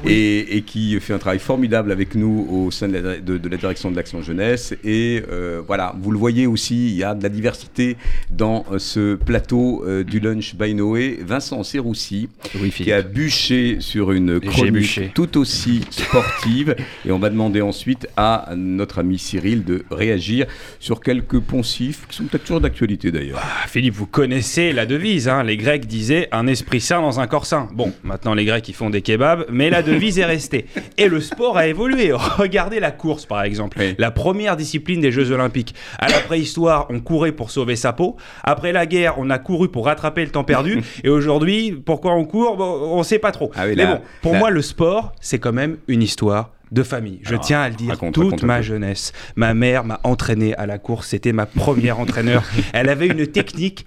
[0.05, 3.49] et, et qui fait un travail formidable avec nous au sein de la, de- de
[3.49, 4.73] la direction de l'action jeunesse.
[4.83, 7.97] Et euh, voilà, vous le voyez aussi, il y a de la diversité
[8.31, 11.19] dans euh, ce plateau euh, du lunch by Noé.
[11.25, 12.29] Vincent Serroussi
[12.61, 16.75] Oui, qui a bûché sur une chronique tout aussi sportive.
[17.05, 20.45] et on va demander ensuite à notre ami Cyril de réagir
[20.79, 23.39] sur quelques poncifs qui sont peut-être toujours d'actualité d'ailleurs.
[23.41, 25.27] Ah, Philippe, vous connaissez la devise.
[25.27, 25.43] hein.
[25.43, 27.67] Les Grecs disaient un esprit sain dans un corps sain.
[27.73, 30.65] Bon, maintenant les Grecs ils font des kebabs, mais la devise est restée.
[30.97, 32.11] Et le sport a évolué.
[32.13, 33.77] Regardez la course par exemple.
[33.79, 33.95] Oui.
[33.97, 35.75] La première discipline des Jeux Olympiques.
[35.97, 38.17] À la préhistoire, on courait pour sauver sa peau.
[38.43, 40.81] Après la guerre, on a couru pour rattraper le temps perdu.
[41.03, 42.57] Et aujourd'hui, pourquoi on court?
[42.57, 43.51] Bon, On sait pas trop.
[43.55, 46.51] Ah oui, mais là- bon, pour là- moi, le sport, c'est quand même une histoire
[46.71, 47.19] de famille.
[47.23, 47.89] Je Alors, tiens à le dire.
[47.89, 51.07] raconte, Toute raconte ma jeunesse, ma mère m'a entraîné à la course.
[51.07, 52.43] C'était ma première entraîneur.
[52.73, 53.85] Elle avait une technique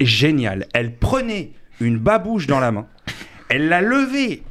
[0.00, 0.66] géniale.
[0.74, 2.86] Elle prenait une babouche dans la main,
[3.48, 4.42] elle la levait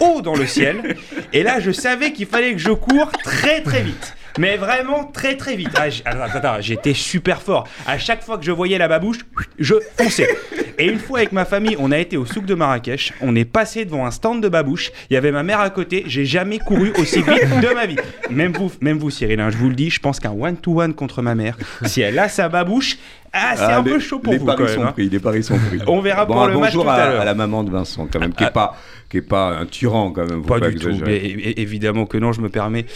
[0.00, 0.96] haut dans le ciel,
[1.32, 4.16] et là, je savais qu'il fallait que je cours très très vite.
[4.38, 5.70] Mais vraiment très très vite.
[5.76, 7.68] Ah, j- attends, attends, attends, j'étais super fort.
[7.86, 9.18] À chaque fois que je voyais la babouche,
[9.58, 10.28] je fonçais.
[10.76, 13.12] Et une fois avec ma famille, on a été au souk de Marrakech.
[13.20, 14.90] On est passé devant un stand de babouche.
[15.08, 16.02] Il y avait ma mère à côté.
[16.08, 17.96] J'ai jamais couru aussi vite de ma vie.
[18.28, 21.22] Même vous, même vous, Cyril, hein, je vous le dis, je pense qu'un one-to-one contre
[21.22, 22.96] ma mère, si elle a sa babouche,
[23.32, 24.74] ah, c'est Ah, un les- peu chaud pour les vous paris quand même.
[24.74, 24.92] sont hein.
[24.92, 25.78] pris, les paris sont pris.
[25.86, 27.24] On verra pour un le match bonjour tout à l'heure.
[27.24, 28.76] la maman de Vincent, quand même, qui Ah, est pas,
[29.08, 30.42] qui est pas un tyran, quand même.
[30.42, 31.04] faut Pas du tout, exagérer.
[31.10, 32.86] mais é- é- évidemment que non, je me permets.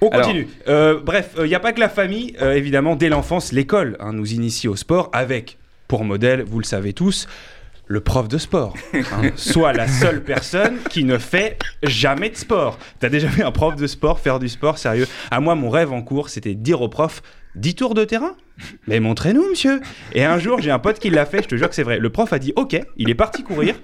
[0.00, 0.48] On Alors- continue.
[0.68, 4.12] Euh, bref, il n'y a pas que la famille, euh, évidemment, dès l'enfance, l'école hein,
[4.12, 7.26] nous initie au sport avec, pour modèle, vous le savez tous,
[7.86, 8.74] le prof de sport.
[8.94, 9.00] hein.
[9.36, 12.78] soit la seule personne qui ne fait jamais de sport.
[12.98, 15.06] T'as déjà vu un prof de sport faire du sport, sérieux?
[15.30, 17.22] À moi, mon rêve en cours, c'était de dire au prof
[17.56, 18.34] 10 tours de terrain
[18.88, 19.80] Mais montrez-nous, monsieur
[20.12, 21.98] Et un jour, j'ai un pote qui l'a fait, je te jure que c'est vrai.
[21.98, 23.74] Le prof a dit OK, il est parti courir.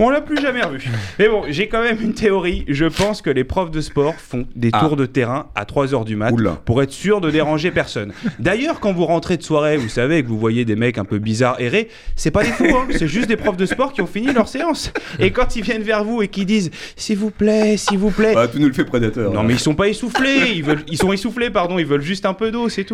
[0.00, 0.82] On l'a plus jamais revu.
[1.20, 2.64] Mais bon, j'ai quand même une théorie.
[2.66, 4.80] Je pense que les profs de sport font des Ah.
[4.80, 6.60] tours de terrain à 3h du mat Oula.
[6.64, 8.12] pour être sûr de déranger personne.
[8.40, 11.18] D'ailleurs, quand vous rentrez de soirée, vous savez que vous voyez des mecs un peu
[11.18, 12.86] bizarres errer, c'est pas des fous, hein.
[12.90, 14.92] c'est juste des profs de sport qui ont fini leur séance.
[15.20, 18.34] Et quand ils viennent vers vous et qu'ils disent s'il vous plaît, s'il vous plaît,
[18.36, 19.32] Ah, tu nous le fais prédateur.
[19.32, 20.52] non, mais ils sont pas essoufflés.
[20.56, 21.78] Ils, veulent, ils sont essoufflés, pardon.
[21.78, 22.93] Ils veulent juste un peu d'eau, c'est tout.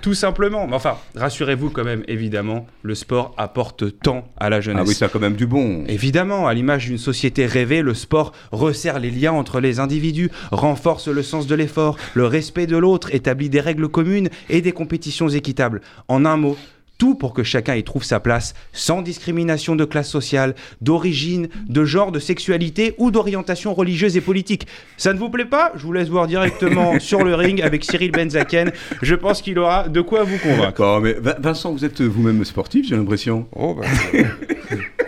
[0.00, 0.66] Tout simplement.
[0.66, 4.84] Mais enfin, rassurez-vous quand même, évidemment, le sport apporte tant à la jeunesse.
[4.84, 5.84] Ah oui, ça a quand même du bon.
[5.88, 11.08] Évidemment, à l'image d'une société rêvée, le sport resserre les liens entre les individus, renforce
[11.08, 15.28] le sens de l'effort, le respect de l'autre, établit des règles communes et des compétitions
[15.28, 15.80] équitables.
[16.06, 16.56] En un mot,
[16.98, 21.84] tout pour que chacun y trouve sa place, sans discrimination de classe sociale, d'origine, de
[21.84, 24.66] genre, de sexualité ou d'orientation religieuse et politique.
[24.96, 25.72] Ça ne vous plaît pas?
[25.76, 28.72] Je vous laisse voir directement sur le ring avec Cyril Benzaken.
[29.00, 30.62] Je pense qu'il aura de quoi vous convaincre.
[30.62, 33.46] D'accord, mais Vin- Vincent, vous êtes vous-même sportif, j'ai l'impression.
[33.54, 33.86] Oh bah,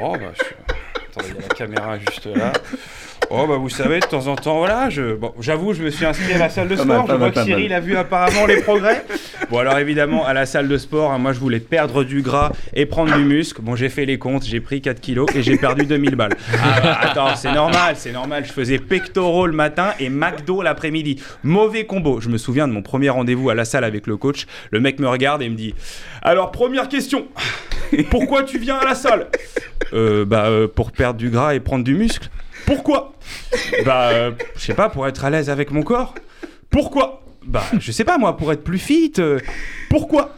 [0.01, 0.72] oh bah, je-
[1.11, 2.53] attendez, il y a la caméra juste là.
[3.33, 6.05] Oh bah vous savez, de temps en temps, voilà, je, bon, j'avoue, je me suis
[6.05, 6.87] inscrit à la salle de sport.
[6.87, 7.78] mal, je vois mal, que Cyril mal.
[7.78, 9.05] a vu apparemment les progrès.
[9.51, 12.51] Bon alors évidemment, à la salle de sport, hein, moi je voulais perdre du gras
[12.74, 13.62] et prendre du muscle.
[13.62, 16.35] Bon j'ai fait les comptes, j'ai pris 4 kilos et j'ai perdu 2000 balles.
[16.61, 18.45] Ah bah, attends, c'est normal, c'est normal.
[18.47, 21.22] Je faisais pectoraux le matin et McDo l'après-midi.
[21.45, 22.20] Mauvais combo.
[22.20, 24.47] Je me souviens de mon premier rendez-vous à la salle avec le coach.
[24.72, 25.74] Le mec me regarde et me dit
[26.22, 27.28] Alors première question,
[28.11, 29.28] pourquoi tu viens à la salle?
[29.93, 32.28] Euh, Bah euh, pour perdre du gras et prendre du muscle.
[32.66, 33.14] Pourquoi?
[33.84, 36.14] Bah euh, je sais pas, pour être à l'aise avec mon corps.
[36.70, 37.22] Pourquoi?
[37.44, 39.12] Bah je sais pas moi, pour être plus fit.
[39.18, 39.38] euh,
[39.88, 40.34] pourquoi?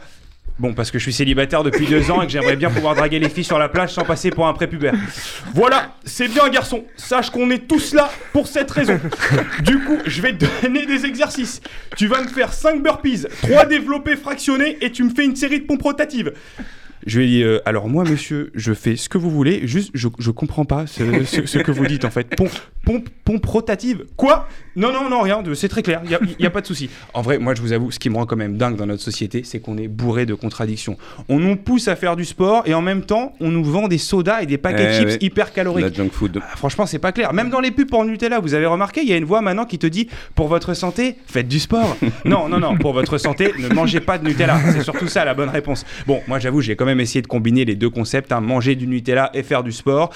[0.59, 3.17] Bon, parce que je suis célibataire depuis deux ans et que j'aimerais bien pouvoir draguer
[3.17, 4.93] les filles sur la plage sans passer pour un prépubère.
[5.55, 6.85] Voilà, c'est bien garçon.
[6.95, 8.99] Sache qu'on est tous là pour cette raison.
[9.63, 11.59] Du coup, je vais te donner des exercices.
[11.97, 15.59] Tu vas me faire 5 burpees, 3 développés fractionnés et tu me fais une série
[15.59, 16.31] de pompes rotatives.
[17.05, 19.91] Je lui ai dit, euh, alors moi, monsieur, je fais ce que vous voulez, juste,
[19.93, 22.35] je, je comprends pas ce, ce- ce que vous dites en fait.
[22.35, 22.51] Pompe,
[22.85, 24.05] pompe, pompe rotative.
[24.17, 24.47] Quoi?
[24.75, 26.89] Non, non, non, rien, c'est très clair, il n'y a, y a pas de souci.
[27.13, 29.01] En vrai, moi, je vous avoue, ce qui me rend quand même dingue dans notre
[29.03, 30.97] société, c'est qu'on est bourré de contradictions.
[31.29, 33.97] On nous pousse à faire du sport et en même temps, on nous vend des
[33.97, 35.17] sodas et des paquets de Eh chips ouais.
[35.21, 35.85] hyper caloriques.
[35.85, 36.39] La junk food.
[36.41, 37.33] Ah, Franchement, c'est pas clair.
[37.33, 39.65] Même dans les pubs pour Nutella, vous avez remarqué, il y a une voix maintenant
[39.65, 41.95] qui te dit pour votre santé, faites du sport.
[42.25, 44.57] non, non, non, pour votre santé, ne mangez pas de Nutella.
[44.71, 45.85] C'est surtout ça la bonne réponse.
[46.07, 48.87] Bon, moi j'avoue, j'ai quand même essayé de combiner les deux concepts, hein, manger du
[48.87, 50.11] Nutella et faire du sport.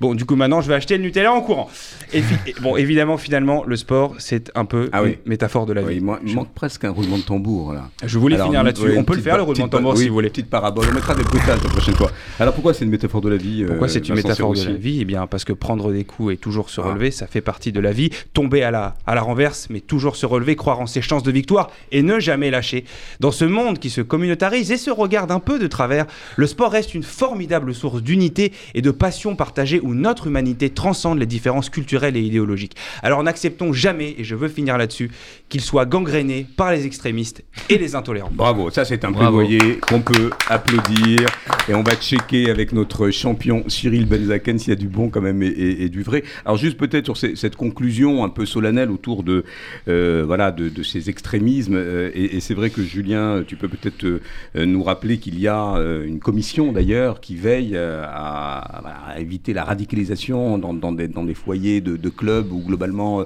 [0.00, 1.68] Bon, du coup, maintenant, je vais acheter le Nutella en courant.
[2.12, 2.22] Et
[2.60, 5.18] bon, évidemment, finalement, le sport, c'est un peu Ah oui.
[5.24, 6.00] une métaphore de la Oui, vie.
[6.00, 7.88] moi, il manque presque un roulement de tambour là.
[8.04, 8.84] Je voulais Alors, finir là-dessus.
[8.88, 10.28] ouais, On peut le faire, le roulement de tambour, oui, si vous voulez.
[10.30, 12.10] Petite parabole, on mettra des brutales la prochaine fois.
[12.38, 14.72] Alors pourquoi c'est une métaphore de la vie Pourquoi euh, c'est une métaphore de la
[14.72, 14.98] vie?
[15.00, 16.84] Eh bien, parce que prendre des coups et toujours se Ah.
[16.84, 18.10] relever, ça fait partie de la vie.
[18.32, 21.30] Tomber à la, à la renverse, mais toujours se relever, croire en ses chances de
[21.30, 22.84] victoire et ne jamais lâcher.
[23.20, 26.72] Dans ce monde qui se communautarise et se regarde un peu de travers, le sport
[26.72, 31.70] reste une formidable source d'unité et de passion partagée où notre humanité transcende les différences
[31.70, 32.76] culturelles et idéologiques.
[33.02, 35.10] Alors n'acceptons jamais, et je veux finir là-dessus,
[35.48, 38.30] qu'il soit gangréné par les extrémistes et les intolérants.
[38.32, 41.26] Bravo, ça c'est un plaidoyer qu'on peut applaudir
[41.68, 45.20] et on va checker avec notre champion Cyril Benzaken s'il y a du bon quand
[45.20, 46.22] même et, et- et du vrai.
[46.44, 49.44] Alors juste peut-être sur ces- cette conclusion un peu solennelle autour de
[49.88, 53.68] euh, voilà de, de ces extrémismes euh, et, et c'est vrai que Julien, tu peux
[53.68, 54.20] peut-être euh,
[54.56, 59.52] euh, nous rappeler qu'il y a euh, une commission d'ailleurs qui veille euh, à, éviter
[59.52, 63.24] la radicalisation dans, des, foyers de, clubs où globalement euh,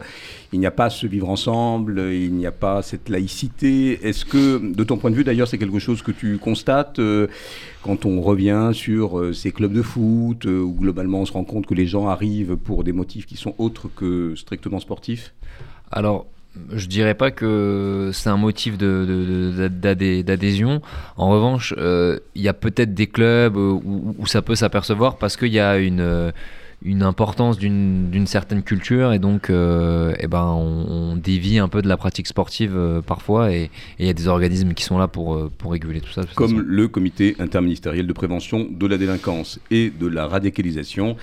[0.53, 4.07] il n'y a pas ce vivre ensemble, il n'y a pas cette laïcité.
[4.07, 7.27] Est-ce que, de ton point de vue d'ailleurs, c'est quelque chose que tu constates euh,
[7.83, 11.75] quand on revient sur ces clubs de foot, où globalement on se rend compte que
[11.75, 15.35] les gens arrivent pour des motifs qui sont autres que strictement sportifs?
[15.91, 16.27] Alors,
[16.73, 20.81] je dirais pas que c'est un motif d'adhésion.
[21.17, 25.19] En revanche, euh, il y a peut-être des clubs euh, où, où ça peut s'apercevoir
[25.19, 26.31] parce qu'il y a une, euh,
[26.83, 31.83] une importance d'une certaine culture et donc euh, eh ben on, on dévie un peu
[31.83, 35.09] de la pratique sportive euh, parfois et il y a des organismes qui sont là
[35.09, 36.23] pour, pour réguler tout ça.
[36.35, 36.63] Comme façon.
[36.65, 41.17] le comité interministériel de prévention de la délinquance et de la radicalisation.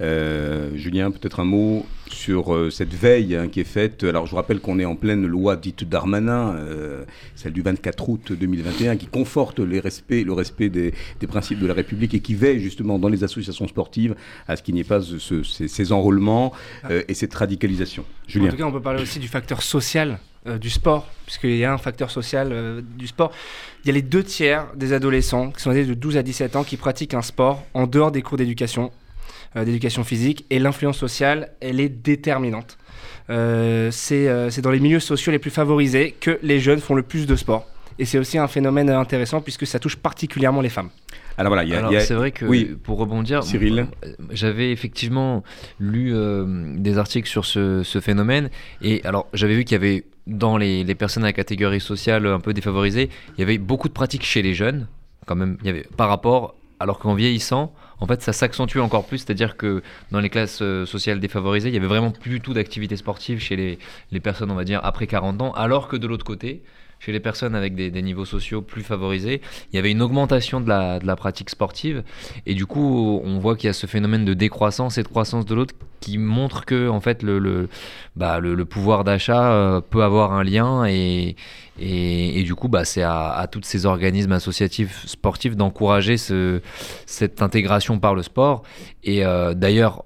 [0.00, 4.04] Julien, peut-être un mot sur euh, cette veille hein, qui est faite.
[4.04, 7.04] Alors je vous rappelle qu'on est en pleine loi dite Darmanin, euh,
[7.34, 11.66] celle du 24 août 2021, qui conforte les respects, le respect des, des principes de
[11.66, 14.14] la République et qui veille justement dans les associations sportives
[14.48, 16.52] à ce qu'il n'y ait pas ce- ce- ces, ces enrôlements
[16.90, 18.02] euh, et cette radicalisation.
[18.02, 18.50] En Julien.
[18.50, 21.72] tout cas, on peut parler aussi du facteur social euh, du sport, puisqu'il y a
[21.72, 23.32] un facteur social euh, du sport.
[23.84, 26.56] Il y a les deux tiers des adolescents qui sont âgés de 12 à 17
[26.56, 29.05] ans qui pratiquent un sport en dehors des cours d'éducation, euh,
[29.54, 32.76] d'éducation physique, et l'influence sociale, elle est déterminante.
[33.30, 36.94] Euh, c'est euh, c'est dans les milieux sociaux les plus favorisés que les jeunes font
[36.94, 37.66] le plus de sport.
[37.98, 40.90] Et c'est aussi un phénomène euh, intéressant puisque ça touche particulièrement les femmes.
[41.38, 42.76] Alors voilà, il y a, c'est vrai que oui.
[42.82, 43.86] pour rebondir, Cyril.
[44.04, 45.42] euh, j'avais effectivement
[45.78, 48.48] lu euh, des articles sur ce, ce phénomène
[48.80, 52.26] et alors j'avais vu qu'il y avait dans les, les personnes à la catégorie sociale
[52.26, 54.88] un peu défavorisée, il y avait beaucoup de pratiques chez les jeunes,
[55.26, 59.06] quand même, il y avait par rapport, alors qu'en vieillissant, en fait, ça s'accentue encore
[59.06, 62.40] plus, c'est-à-dire que dans les classes euh, sociales défavorisées, il y avait vraiment plus du
[62.40, 63.78] tout d'activité sportive chez les,
[64.12, 66.62] les personnes, on va dire, après 40 ans, alors que de l'autre côté,
[66.98, 69.40] chez les personnes avec des, niveaux sociaux plus favorisés,
[69.72, 72.02] il y avait une augmentation de la, de la pratique sportive.
[72.46, 75.44] Et du coup, on voit qu'il y a ce phénomène de décroissance et de croissance
[75.44, 77.68] de l'autre qui montre que en fait, le, le,
[78.16, 80.86] bah, le pouvoir d'achat euh, peut avoir un lien.
[80.86, 81.36] Et,
[81.78, 86.60] et, du coup, bah, c'est à, à tous ces organismes associatifs sportifs d'encourager ce,
[87.04, 88.62] cette intégration par le sport.
[89.04, 90.04] Et euh, d'ailleurs,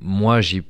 [0.00, 0.62] moi, j'ai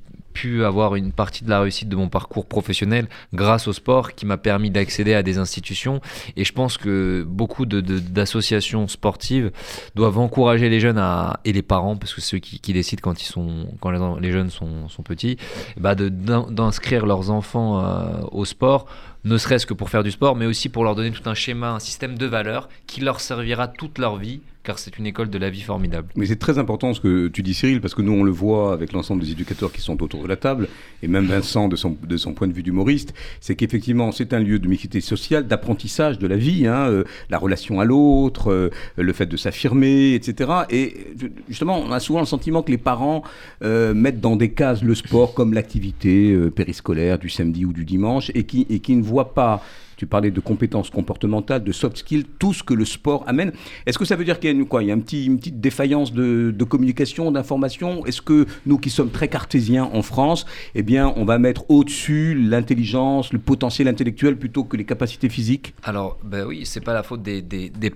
[0.64, 4.36] avoir une partie de la réussite de mon parcours professionnel grâce au sport qui m'a
[4.36, 6.00] permis d'accéder à des institutions.
[6.36, 9.50] Et je pense que beaucoup d'associations sportives
[9.94, 11.02] doivent encourager les jeunes
[11.44, 14.88] et les parents parce que ceux qui, décident quand ils sont quand les, jeunes sont,
[14.88, 15.38] sont petits
[15.78, 18.86] bah d'inscrire leurs enfants euh, au sport
[19.24, 21.70] ne serait-ce que pour faire du sport mais aussi pour leur donner tout un schéma
[21.70, 25.38] un système de valeurs qui leur servira toute leur vie car c'est une école de
[25.38, 28.12] la vie formidable Mais c'est très important ce que tu dis Cyril, parce que nous
[28.12, 30.68] on le voit avec l'ensemble des éducateurs qui sont autour de la table,
[31.02, 31.94] et même Vincent de son,
[32.34, 36.36] point de vue d'humoriste, c'est qu'effectivement c'est un lieu de mixité sociale, d'apprentissage de la
[36.36, 40.50] vie, hein, euh, la relation à l'autre, euh, le fait de s'affirmer, etc.
[40.68, 41.14] Et
[41.48, 43.22] justement on a souvent le sentiment que les parents
[43.64, 48.30] euh, mettent dans des cases le sport comme l'activité périscolaire du samedi ou du dimanche,
[48.34, 49.62] et qui, et qui ne voient pas...
[49.98, 53.50] Tu parlais de compétences comportementales, de soft skills, tout ce que le sport amène.
[53.84, 55.60] Est-ce que ça veut dire qu'il y a une, quoi, il y a une petite
[55.60, 58.06] défaillance de, communication, d'information?
[58.06, 60.46] Est-ce que nous qui sommes très cartésiens en France,
[60.76, 65.74] eh bien, on va mettre au-dessus l'intelligence, le potentiel intellectuel plutôt que les capacités physiques?
[65.82, 67.02] Alors, ben oui, c'est pas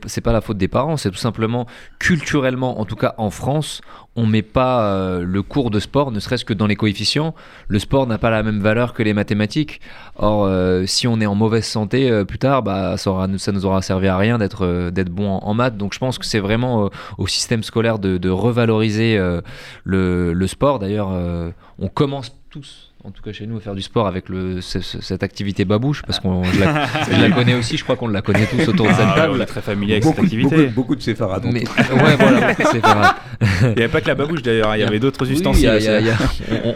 [0.07, 1.67] c'est pas la faute des parents, c'est tout simplement
[2.01, 3.81] culturellement, en tout cas en France,
[4.15, 7.35] on met pas euh, le cours de sport, ne serait-ce que dans les coefficients.
[7.69, 9.81] Le sport n'a pas la même valeur que les mathématiques.
[10.17, 13.67] Or, euh, si on est en mauvaise santé euh, plus tard, bah, ça, aura, nous
[13.67, 15.77] aura servi à rien d'être bon en, maths.
[15.77, 19.19] Donc, je pense que c'est vraiment au système scolaire de, revaloriser
[19.85, 20.79] le, sport.
[20.79, 21.11] D'ailleurs,
[21.79, 22.92] on commence tous.
[23.05, 25.65] En tout cas chez nous, à faire du sport avec le, ce- ce- cette activité
[25.65, 28.69] babouche, parce qu'on je la, je la connais aussi, je crois qu'on la connaît tous
[28.69, 29.35] autour de cette Ah, ouais, table.
[29.39, 30.57] on est très familier avec beaucoup, cette activité.
[30.57, 31.45] beaucoup, beaucoup de séfarades.
[31.53, 32.55] Mais, ouais, voilà.
[33.63, 35.69] Il n'y avait pas que la babouche d'ailleurs, il y avait d'autres Oui, ustensiles.
[35.69, 35.87] a- aussi.
[35.87, 36.17] il y a- il y a-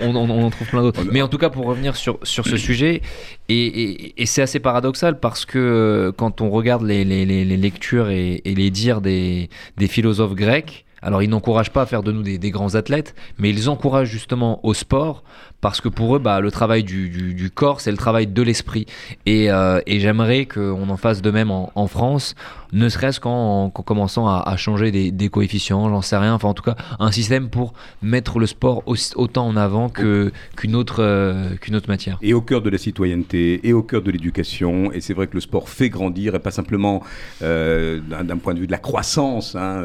[0.02, 1.02] on, on- on en trouve plein d'autres.
[1.12, 3.02] Mais en tout cas, pour revenir sur, sur ce sujet,
[3.48, 7.44] et, et- et c'est assez paradoxal parce que euh, quand on regarde les, les- les-
[7.44, 11.86] les lectures et, et les dires des, des philosophes grecs, alors ils n'encouragent pas à
[11.86, 15.22] faire de nous des, des grands athlètes, mais ils encouragent justement au sport
[15.60, 18.86] parce que pour eux, bah, le travail du, corps, c'est le travail de l'esprit.
[19.24, 22.34] Et, euh, j'aimerais qu'on en fasse de même en, France,
[22.72, 26.34] ne serait-ce qu'en commençant à, changer des, coefficients, j'en sais rien.
[26.34, 30.76] Enfin, en tout cas, un système pour mettre le sport autant en avant euh, qu'une
[30.76, 32.18] autre matière.
[32.22, 34.92] et au cœur de la citoyenneté et au cœur de l'éducation.
[34.92, 37.02] Et c'est vrai que le sport fait grandir et pas simplement
[37.42, 39.82] euh, d'un point de vue de la croissance hein,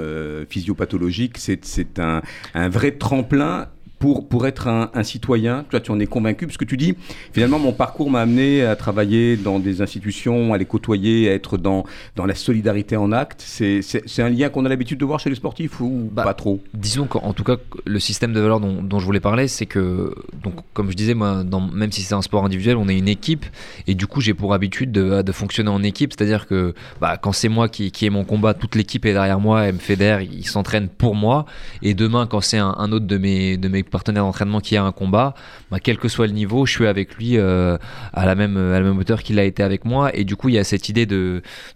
[0.49, 1.37] physiopathologique.
[1.37, 3.67] C'est un vrai tremplin.
[4.01, 6.95] Pour, pour être un, un citoyen, toi tu en es convaincu, parce que tu dis,
[7.33, 11.59] finalement mon parcours m'a amené à travailler dans des institutions, à les côtoyer, à être
[11.59, 11.85] dans,
[12.15, 13.41] dans la solidarité en acte.
[13.45, 13.83] C'est
[14.23, 16.59] un lien qu'on a l'habitude de voir chez les sportifs ou Bah, pas trop?
[16.73, 20.15] Disons qu'en tout cas, le système de valeurs dont, dont je voulais parler, c'est que,
[20.43, 23.07] donc, comme je disais, moi, dans, même si c'est un sport individuel, on est une
[23.07, 23.45] équipe,
[23.85, 27.33] et du coup, j'ai pour habitude de, de fonctionner en équipe, c'est-à-dire que bah, quand
[27.33, 30.21] c'est moi qui, qui ai mon combat, toute l'équipe est derrière moi, elle me fédère,
[30.21, 31.45] ils s'entraînent pour moi,
[31.83, 34.83] et demain, quand c'est un, un autre de mes, de mes partenaire d'entraînement qui a
[34.83, 35.35] un combat,
[35.69, 37.77] bah, quel que soit le niveau, je suis avec lui euh,
[38.13, 38.57] à, la même,
[38.97, 40.15] hauteur qu'il a été avec moi.
[40.15, 41.05] Et du coup, il y a cette idée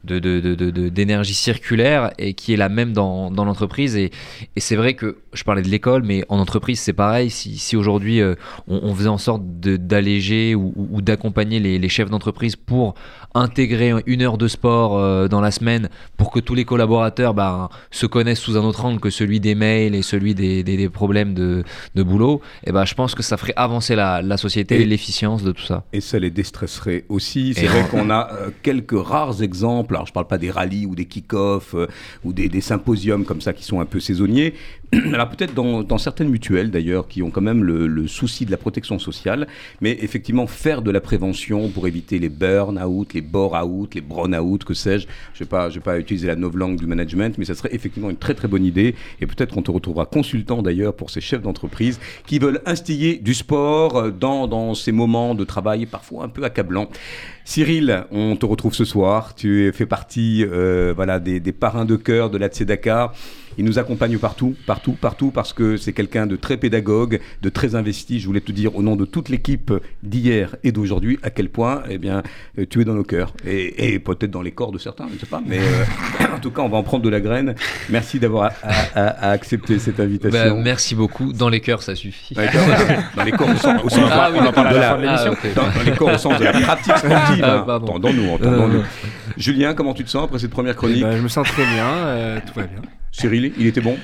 [0.03, 3.95] d'énergie circulaire qui est la même dans, l'entreprise.
[3.95, 4.11] Et
[4.57, 7.29] c'est vrai que je parlais de l'école, mais en entreprise, c'est pareil.
[7.29, 8.35] Si, si aujourd'hui, euh,
[8.67, 12.95] on, on faisait en sorte d'alléger ou, ou- ou d'accompagner les, les chefs d'entreprise pour
[13.33, 17.69] intégrer une heure de sport euh, dans la semaine pour que tous les collaborateurs bah,
[17.91, 20.89] se connaissent sous un autre angle que celui des mails et celui des, des- des
[20.89, 21.63] problèmes de,
[21.95, 24.85] de boulot, et ben je pense que ça ferait avancer la, la société Et- et
[24.85, 25.83] l'efficience de tout ça.
[25.93, 27.53] Et ça les déstresserait aussi.
[27.53, 29.95] C'est vrai on- qu'on a euh, quelques rares exemples.
[29.95, 31.75] Alors, je parle pas des rallyes ou des kick-offs
[32.23, 34.53] ou des, des symposiums comme ça qui sont un peu saisonniers.
[35.13, 38.51] Alors, peut-être dans, dans certaines mutuelles d'ailleurs qui ont quand même le, le souci de
[38.51, 39.47] la protection sociale.
[39.81, 44.73] Mais effectivement, faire de la prévention pour éviter les burn-out, les bore-out, les brown-out, que
[44.73, 45.07] sais-je.
[45.33, 48.17] Je ne vais, vais pas utiliser la novlangue du management, mais ça serait effectivement une
[48.17, 48.95] très très bonne idée.
[49.21, 53.33] Et peut-être qu'on te retrouvera consultant d'ailleurs pour ces chefs d'entreprise qui veulent instiller du
[53.33, 56.89] sport euh, dans, dans ces moments de travail parfois un peu accablants.
[57.43, 59.35] Cyril, on te retrouve ce soir.
[59.35, 63.13] Tu fais partie euh, voilà, des, des parrains de cœur de la Tzedaka.
[63.57, 67.75] Il nous accompagne partout, partout, partout, parce que c'est quelqu'un de très pédagogue, de très
[67.75, 68.19] investi.
[68.19, 69.71] Je voulais te dire au nom de toute l'équipe
[70.03, 72.23] d'hier et d'aujourd'hui à quel point eh bien,
[72.59, 75.13] euh, tu es dans nos cœurs et, et peut-être dans les corps de certains, je
[75.15, 75.41] ne sais pas.
[75.45, 77.55] Mais euh, en tout cas, on va en prendre de la graine.
[77.89, 78.51] Merci d'avoir
[78.95, 80.61] accepté cette Bah, invitation.
[80.61, 81.33] merci beaucoup.
[81.33, 82.35] Dans les cœurs, ça suffit.
[83.15, 84.93] Dans les corps au sens, au sens- Ah oui, on en parle à la fin
[84.93, 85.51] Ah, de l'émission.
[85.55, 87.43] Dans, dans les corps au sens de la pratique sportive.
[87.43, 87.73] Ah, hein.
[87.81, 88.79] Entendons-nous, entendons-nous.
[88.79, 88.83] Euh.
[89.37, 91.63] Julien, comment tu te sens après cette première Eh chronique ben, je me sens très
[91.65, 92.81] bien, euh, tout va bien.
[93.19, 93.97] Cyril, il était bon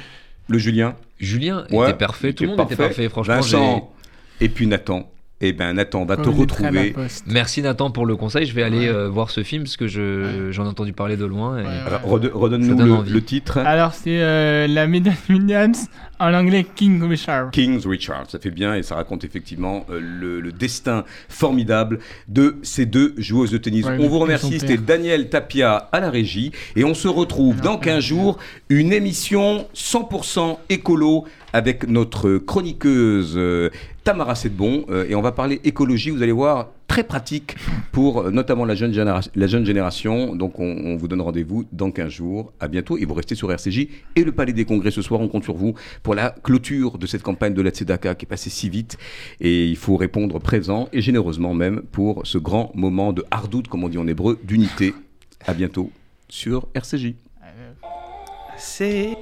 [0.48, 3.10] Le Julien Julien Ouais, était parfait, tout le monde était parfait.
[3.10, 3.94] Franchement, Vincent
[4.40, 5.08] et puis Nathan.
[5.44, 6.94] Eh ben Nathan va te retrouver.
[7.26, 8.46] Merci Nathan pour le conseil.
[8.46, 8.88] Je vais aller Ouais.
[8.90, 11.58] euh, voir ce film parce que je j'en ai entendu parler de loin.
[11.58, 11.74] et- Ouais, ouais.
[11.88, 13.58] Alors, rede- redonne-nous le, titre.
[13.58, 15.88] Alors, c'est euh, la médaille Williams,
[16.22, 17.50] en anglais King Richard.
[17.52, 22.58] Kings Richard, ça fait bien et ça raconte effectivement euh, le, le destin formidable de
[22.62, 23.86] ces deux joueuses de tennis.
[23.86, 27.78] Ouais, on vous remercie, c'était Daniel Tapia à la régie et on se retrouve dans
[27.78, 28.38] 15 jours,
[28.70, 33.70] une émission 100% écolo avec notre chroniqueuse euh,
[34.04, 37.56] Tamara Sedbon euh, et on va parler écologie, vous allez voir, très pratique
[37.94, 38.92] pour euh, notamment la jeune,
[39.66, 40.36] génération.
[40.36, 42.52] Donc on, on vous donne rendez-vous dans 15 jours.
[42.60, 43.88] À bientôt et vous restez sur RCJ
[44.18, 45.22] et le Palais des Congrès ce soir.
[45.22, 45.74] On compte sur vous
[46.04, 48.98] pour la clôture de cette campagne de la Tzedaka qui est passée si vite
[49.40, 53.86] et il faut répondre présent et généreusement même pour ce grand moment de hardout, comme
[53.86, 54.94] on dit en hébreu, d'unité.
[55.48, 55.92] À bientôt
[56.28, 57.14] sur RCJ.
[58.58, 59.18] C'est